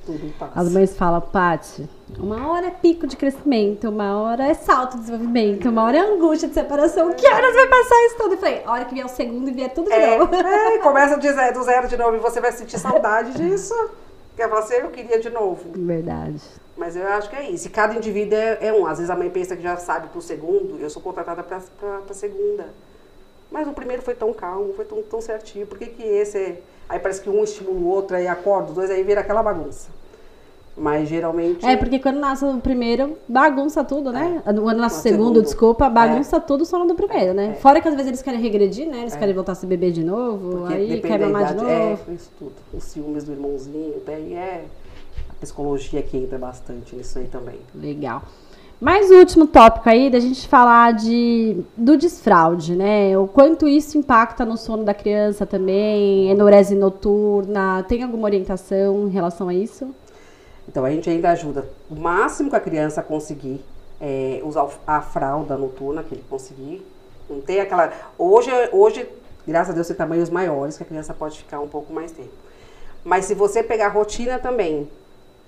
[0.04, 0.58] Tudo passa.
[0.58, 1.88] As mães falam, Paty,
[2.18, 6.00] uma hora é pico de crescimento, uma hora é salto de desenvolvimento, uma hora é
[6.00, 7.12] angústia de separação.
[7.12, 8.34] Que horas vai passar isso tudo?
[8.34, 10.34] Eu falei, a hora que vier o segundo e vier tudo de é, novo.
[10.34, 13.74] É, começa do zero, do zero de novo e você vai sentir saudade disso.
[14.36, 15.70] Quer você, eu queria de novo.
[15.72, 16.42] Verdade.
[16.76, 17.68] Mas eu acho que é isso.
[17.68, 18.86] E cada indivíduo é, é um.
[18.86, 21.98] Às vezes a mãe pensa que já sabe pro segundo, eu sou contratada pra, pra,
[21.98, 22.66] pra segunda.
[23.52, 25.66] Mas o primeiro foi tão calmo, foi tão, tão certinho.
[25.66, 26.62] Por que, que esse é...
[26.88, 29.88] Aí parece que um estimula o outro, aí acorda os dois, aí vira aquela bagunça.
[30.76, 31.64] Mas geralmente.
[31.66, 34.42] É, porque quando nasce o primeiro, bagunça tudo, né?
[34.44, 34.52] É.
[34.52, 36.40] Quando nasce o segundo, segundo, desculpa, bagunça é.
[36.40, 37.50] tudo só no do primeiro, né?
[37.50, 37.60] É.
[37.60, 39.00] Fora que às vezes eles querem regredir, né?
[39.00, 39.18] Eles é.
[39.18, 41.68] querem voltar a ser bebê de novo, porque aí quer mamar de novo.
[41.68, 42.54] É, isso tudo.
[42.72, 44.64] Os ciúmes do irmãozinho, daí é.
[45.28, 47.60] A psicologia que entra bastante nisso aí também.
[47.74, 48.22] Legal.
[48.82, 53.16] Mais o último tópico aí da gente falar de, do desfraude, né?
[53.16, 57.84] O quanto isso impacta no sono da criança também, enurese noturna.
[57.84, 59.94] Tem alguma orientação em relação a isso?
[60.68, 63.64] Então a gente ainda ajuda o máximo que a criança conseguir
[64.00, 66.84] é, usar a fralda noturna que ele conseguir.
[67.30, 67.92] Não tem aquela.
[68.18, 69.08] Hoje, hoje,
[69.46, 72.32] graças a Deus, tem tamanhos maiores que a criança pode ficar um pouco mais tempo.
[73.04, 74.88] Mas se você pegar a rotina também,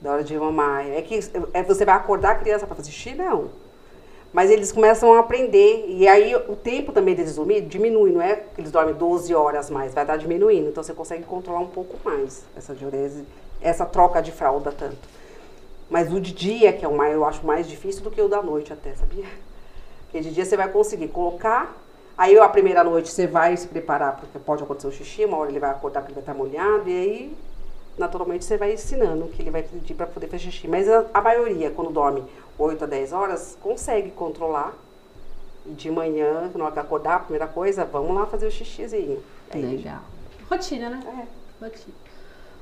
[0.05, 0.87] da hora de mamar.
[0.87, 1.19] É que
[1.55, 3.15] é, você vai acordar a criança para fazer xixi?
[3.15, 3.49] Não.
[4.31, 5.87] Mas eles começam a aprender.
[5.89, 9.71] E aí o tempo também deles dormir diminui, não é que eles dormem 12 horas
[9.71, 10.69] mais, vai estar diminuindo.
[10.69, 13.25] Então você consegue controlar um pouco mais essa diurese,
[13.63, 15.09] essa troca de fralda tanto.
[15.89, 18.29] Mas o de dia, que é o mais, eu acho mais difícil do que o
[18.29, 19.25] da noite até, sabia?
[20.05, 21.75] Porque de dia você vai conseguir colocar.
[22.17, 25.51] Aí a primeira noite você vai se preparar, porque pode acontecer o xixi, uma hora
[25.51, 27.37] ele vai acordar porque ele vai estar molhado, e aí
[27.99, 30.69] naturalmente você vai ensinando o que ele vai pedir para poder fazer xixi.
[30.69, 32.23] Mas a, a, maioria, quando dorme
[32.59, 34.75] 8 a 10 horas, consegue controlar.
[35.67, 39.23] E de manhã, na hora que acordar, a primeira coisa, vamos lá fazer o xixizinho.
[39.51, 40.01] É legal.
[40.51, 41.01] Rotina, né?
[41.07, 41.65] É.
[41.65, 41.95] Rotina.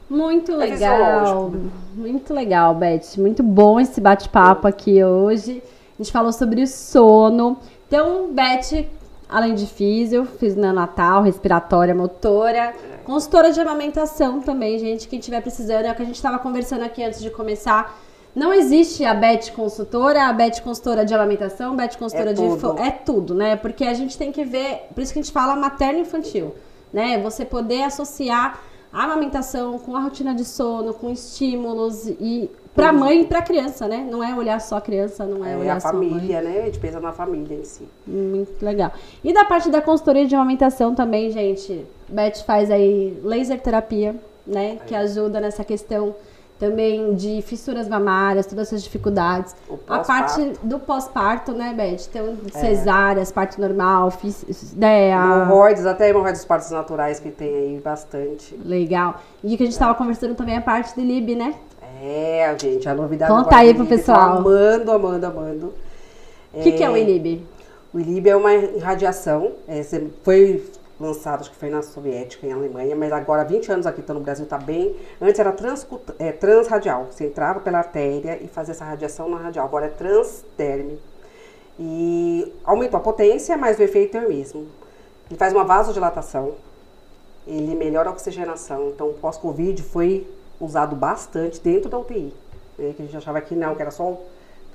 [0.08, 1.52] Muito é legal.
[1.94, 3.16] Muito legal, Beth.
[3.16, 5.62] Muito bom esse bate-papo aqui hoje.
[5.98, 7.58] A gente falou sobre o sono.
[7.88, 8.86] Então, Beth,
[9.28, 12.72] além de físio, fiz neonatal, respiratória, motora
[13.04, 16.82] Consultora de amamentação também, gente, quem estiver precisando, é o que a gente estava conversando
[16.82, 17.98] aqui antes de começar.
[18.34, 22.78] Não existe a Bet consultora, a Bet consultora de amamentação, Bet consultora é de tudo.
[22.78, 23.56] é tudo, né?
[23.56, 26.54] Porque a gente tem que ver, por isso que a gente fala materno infantil,
[26.92, 27.20] né?
[27.22, 28.60] Você poder associar
[28.92, 33.86] a amamentação com a rotina de sono, com estímulos e Pra mãe e pra criança,
[33.86, 34.06] né?
[34.10, 36.08] Não é olhar só a criança, não é, É olhar a só a mãe.
[36.08, 36.60] família, né?
[36.62, 37.86] A gente pensa na família em si.
[38.06, 38.92] Muito legal.
[39.22, 44.14] E da parte da consultoria de amamentação também, gente, Beth faz aí laser terapia,
[44.46, 44.78] né?
[44.86, 46.14] Que ajuda nessa questão
[46.58, 49.56] também de fissuras mamárias, todas essas dificuldades.
[49.88, 52.06] A parte do pós-parto, né, Beth?
[52.08, 57.80] Então, cesáreas, parto normal, fis, né, a- Hemorroides, até hemorroides partos naturais que tem aí
[57.82, 58.54] bastante.
[58.64, 59.20] Legal.
[59.42, 61.54] E que a gente tava conversando também a parte de Lib, né?
[62.00, 64.42] É, gente, a novidade Conta aí do pro Ilib, pessoal.
[64.42, 65.74] Tô amando, amando, amando.
[66.54, 67.42] O que, que é o Inib?
[67.92, 69.82] O ILIB é uma irradiação, é,
[70.22, 70.64] foi
[71.02, 74.14] lançado, acho que foi na soviética, em Alemanha, mas agora, há 20 anos aqui, tá
[74.14, 74.96] no Brasil, tá bem.
[75.20, 79.66] Antes era transcut- é, transradial, você entrava pela artéria e fazia essa radiação na radial,
[79.66, 80.98] agora é transderme.
[81.78, 84.66] E aumentou a potência, mas o efeito é o mesmo.
[85.28, 86.52] Ele faz uma vasodilatação,
[87.46, 90.26] ele melhora a oxigenação, então pós-Covid foi
[90.60, 92.32] usado bastante dentro da UTI,
[92.78, 94.16] né, que a gente achava que não, que era só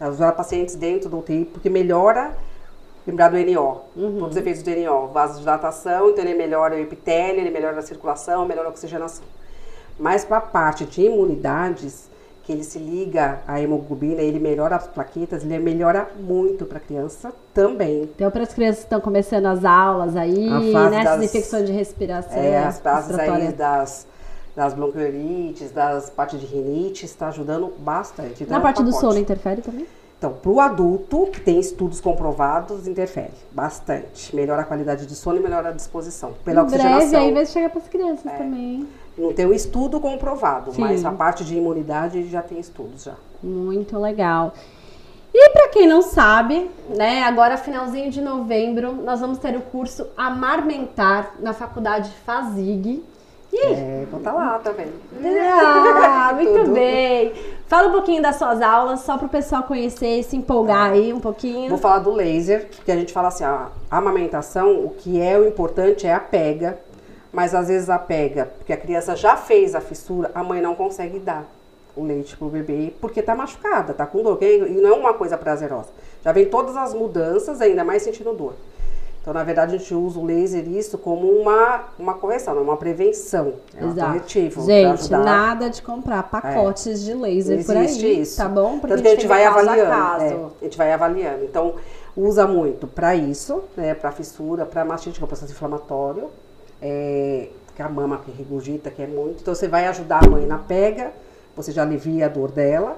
[0.01, 2.36] usar pacientes dentro da UTI, porque melhora
[3.08, 7.49] lembrar do NO, todos os efeitos do NO, vasodilatação, então ele melhora o epitélio, ele
[7.49, 9.24] melhora a circulação, melhora a oxigenação.
[9.97, 12.08] Mas para a parte de imunidades,
[12.43, 16.82] que ele se liga à hemoglobina, ele melhora as plaquetas, ele melhora muito para a
[16.82, 18.03] criança também.
[18.03, 20.49] Então, para as crianças que estão começando as aulas aí,
[20.89, 23.51] nessas das- infecções de respiração, É, as bases aí respiratória.
[23.51, 24.08] das,
[24.55, 28.43] das bronquiolites, das partes de rinite, está ajudando bastante.
[28.43, 29.86] Então, Na é parte do sono interfere também?
[30.18, 34.36] Então, para o adulto, que tem estudos comprovados, interfere bastante.
[34.36, 36.34] Melhora a qualidade de sono e melhora a disposição.
[36.43, 37.20] Pela em breve oxigenação.
[37.22, 38.88] aí vai chegar para as crianças também.
[39.15, 40.82] Não tem um estudo comprovado, Sim.
[40.82, 43.13] mas a parte de imunidade já tem estudos já.
[43.43, 44.53] Muito legal.
[45.32, 50.07] E para quem não sabe, né, agora finalzinho de novembro, nós vamos ter o curso
[50.18, 53.03] Amarmentar na Faculdade Fazig.
[53.51, 53.73] E aí?
[53.73, 54.87] É, vou estar lá também.
[55.23, 56.73] Ah, muito Tudo.
[56.73, 57.33] bem.
[57.67, 61.13] Fala um pouquinho das suas aulas, só para o pessoal conhecer e se empolgar aí
[61.13, 61.69] um pouquinho.
[61.69, 65.47] Vou falar do laser, que a gente fala assim, a amamentação, o que é o
[65.47, 66.77] importante é a pega,
[67.31, 70.75] mas às vezes a pega, porque a criança já fez a fissura, a mãe não
[70.75, 71.45] consegue dar
[71.95, 75.37] o leite pro bebê, porque tá machucada, tá com dor, e não é uma coisa
[75.37, 75.89] prazerosa.
[76.23, 78.53] Já vem todas as mudanças, ainda mais sentindo dor.
[79.28, 82.78] Então, na verdade, a gente usa o laser isso como uma, uma correção, não uma
[82.78, 83.55] prevenção.
[83.75, 84.63] É um corretivo.
[84.63, 85.13] pra Gente.
[85.13, 85.17] É.
[85.17, 88.38] nada de comprar pacotes de laser por aí, isso.
[88.38, 88.80] tá bom?
[88.80, 89.91] Tanto que a gente vai a avaliando.
[89.91, 90.23] caso.
[90.23, 91.43] é, a gente vai avaliando.
[91.43, 91.75] Então,
[92.15, 93.93] usa muito para isso, né?
[93.93, 96.30] Para fissura, para mastite, que é um processo inflamatório.
[96.82, 99.41] É, que a mama que regurgita, que é muito.
[99.41, 101.11] Então, você vai ajudar a mãe na pega,
[101.53, 102.97] você já alivia a dor dela.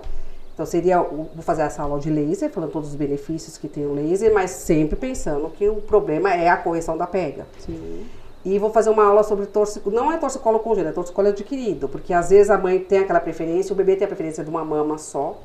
[0.60, 3.86] Então, seria, o- vou fazer essa aula de laser, falando todos os benefícios que tem
[3.86, 7.48] o laser, mas sempre pensando que o problema é a correção da pega.
[7.60, 8.06] Sim.
[8.44, 9.96] E vou fazer uma aula sobre torcicolo.
[9.96, 11.88] Não é torcicolo congênito, é torcicolo adquirido.
[11.88, 14.66] Porque às vezes a mãe tem aquela preferência, o bebê tem a preferência de uma
[14.66, 15.40] mama só.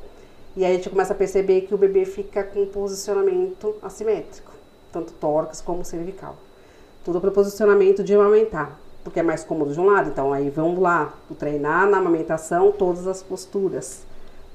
[0.57, 4.51] E aí a gente começa a perceber que o bebê fica com um posicionamento assimétrico.
[4.91, 6.35] Tanto tórax como cervical.
[7.05, 8.77] Tudo para posicionamento de amamentar.
[9.05, 10.09] Porque é mais cômodo de um lado.
[10.11, 14.03] Então aí vamos lá, treinar na amamentação todas as posturas.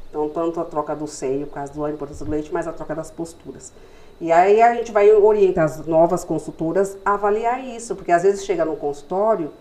[0.10, 2.96] Então, tanto a troca do seio, por causa da importância do leite, mas a troca
[2.96, 3.72] das posturas.
[4.20, 8.44] E aí a gente vai orientar as novas consultoras a avaliar isso, porque às vezes
[8.44, 9.52] chega no consultório,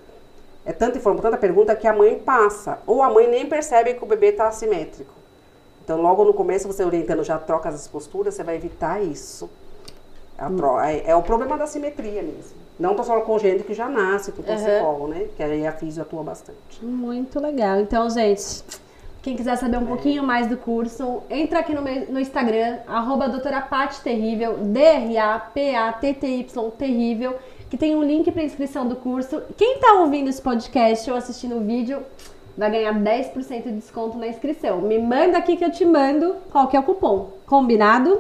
[0.65, 4.03] é tanta informação, tanta pergunta que a mãe passa, ou a mãe nem percebe que
[4.03, 5.13] o bebê está assimétrico.
[5.85, 9.49] Então, logo no começo, você orientando já troca as posturas, você vai evitar isso.
[10.57, 12.57] Tro- é, é o problema da simetria mesmo.
[12.79, 15.29] Não torcicolo congênito que já nasce com torcicolo, né?
[15.37, 16.85] Que aí a físio atua bastante.
[16.85, 17.81] Muito legal.
[17.81, 18.63] Então, gente,
[19.29, 23.29] quem quiser saber um pouquinho mais do curso, entra aqui no, meu- no Instagram, arroba
[23.29, 24.57] doutora Paty Terrível,
[25.53, 27.37] D-R-A-P-A-T-T-Y Terrível,
[27.69, 29.43] que tem um link para inscrição do curso.
[29.55, 32.03] Quem tá ouvindo esse podcast ou assistindo o vídeo
[32.57, 34.81] vai ganhar 10% de desconto na inscrição.
[34.81, 37.33] Me manda aqui que eu te mando qual que é o cupom.
[37.45, 38.19] Combinado?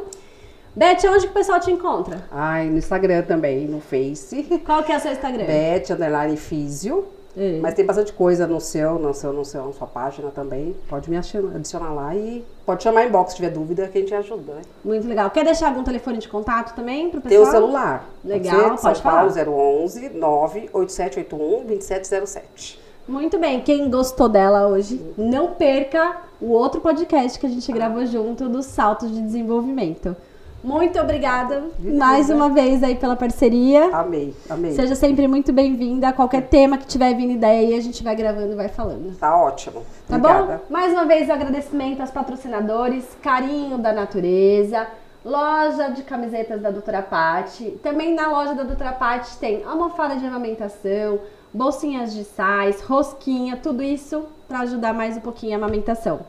[0.76, 2.22] Beth, onde que o pessoal te encontra?
[2.30, 4.42] Ai, no Instagram também, no Face.
[4.64, 5.46] Qual que é o seu Instagram?
[5.46, 7.08] Beth, underline físio.
[7.38, 7.60] É.
[7.60, 10.74] Mas tem bastante coisa no seu, no seu, no seu, na sua página também.
[10.88, 14.54] Pode me adicionar lá e pode chamar inbox se tiver dúvida que a gente ajuda.
[14.54, 14.62] Né?
[14.84, 15.30] Muito legal.
[15.30, 17.48] Quer deixar algum telefone de contato também pro Tem pessoal?
[17.48, 18.08] o celular.
[18.24, 18.68] Legal, ser?
[18.68, 19.28] pode São falar.
[19.28, 22.80] Paulo 011 98781 2707.
[23.06, 28.04] Muito bem, quem gostou dela hoje, não perca o outro podcast que a gente gravou
[28.04, 30.14] junto dos saltos de desenvolvimento.
[30.62, 32.34] Muito obrigada De mais nada.
[32.44, 33.94] uma vez aí pela parceria.
[33.94, 34.72] Amei, amei.
[34.72, 36.12] Seja sempre muito bem-vinda.
[36.12, 39.16] Qualquer tema que tiver vindo ideia aí, a gente vai gravando e vai falando.
[39.18, 39.84] Tá ótimo.
[40.08, 40.62] Tá Obrigada.
[40.68, 40.72] bom?
[40.72, 44.88] Mais uma vez, o agradecimento aos patrocinadores, Carinho da Natureza,
[45.24, 47.78] loja de camisetas da Doutora Pati.
[47.80, 51.20] Também na loja da Doutora Pati tem almofada de amamentação,
[51.54, 56.20] bolsinhas de sais, rosquinha, tudo isso para ajudar mais um pouquinho a amamentação.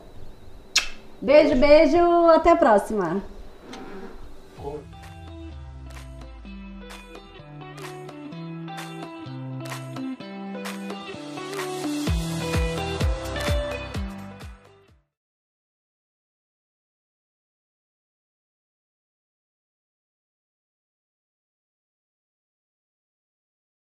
[1.20, 3.20] Beijo, beijo, até a próxima.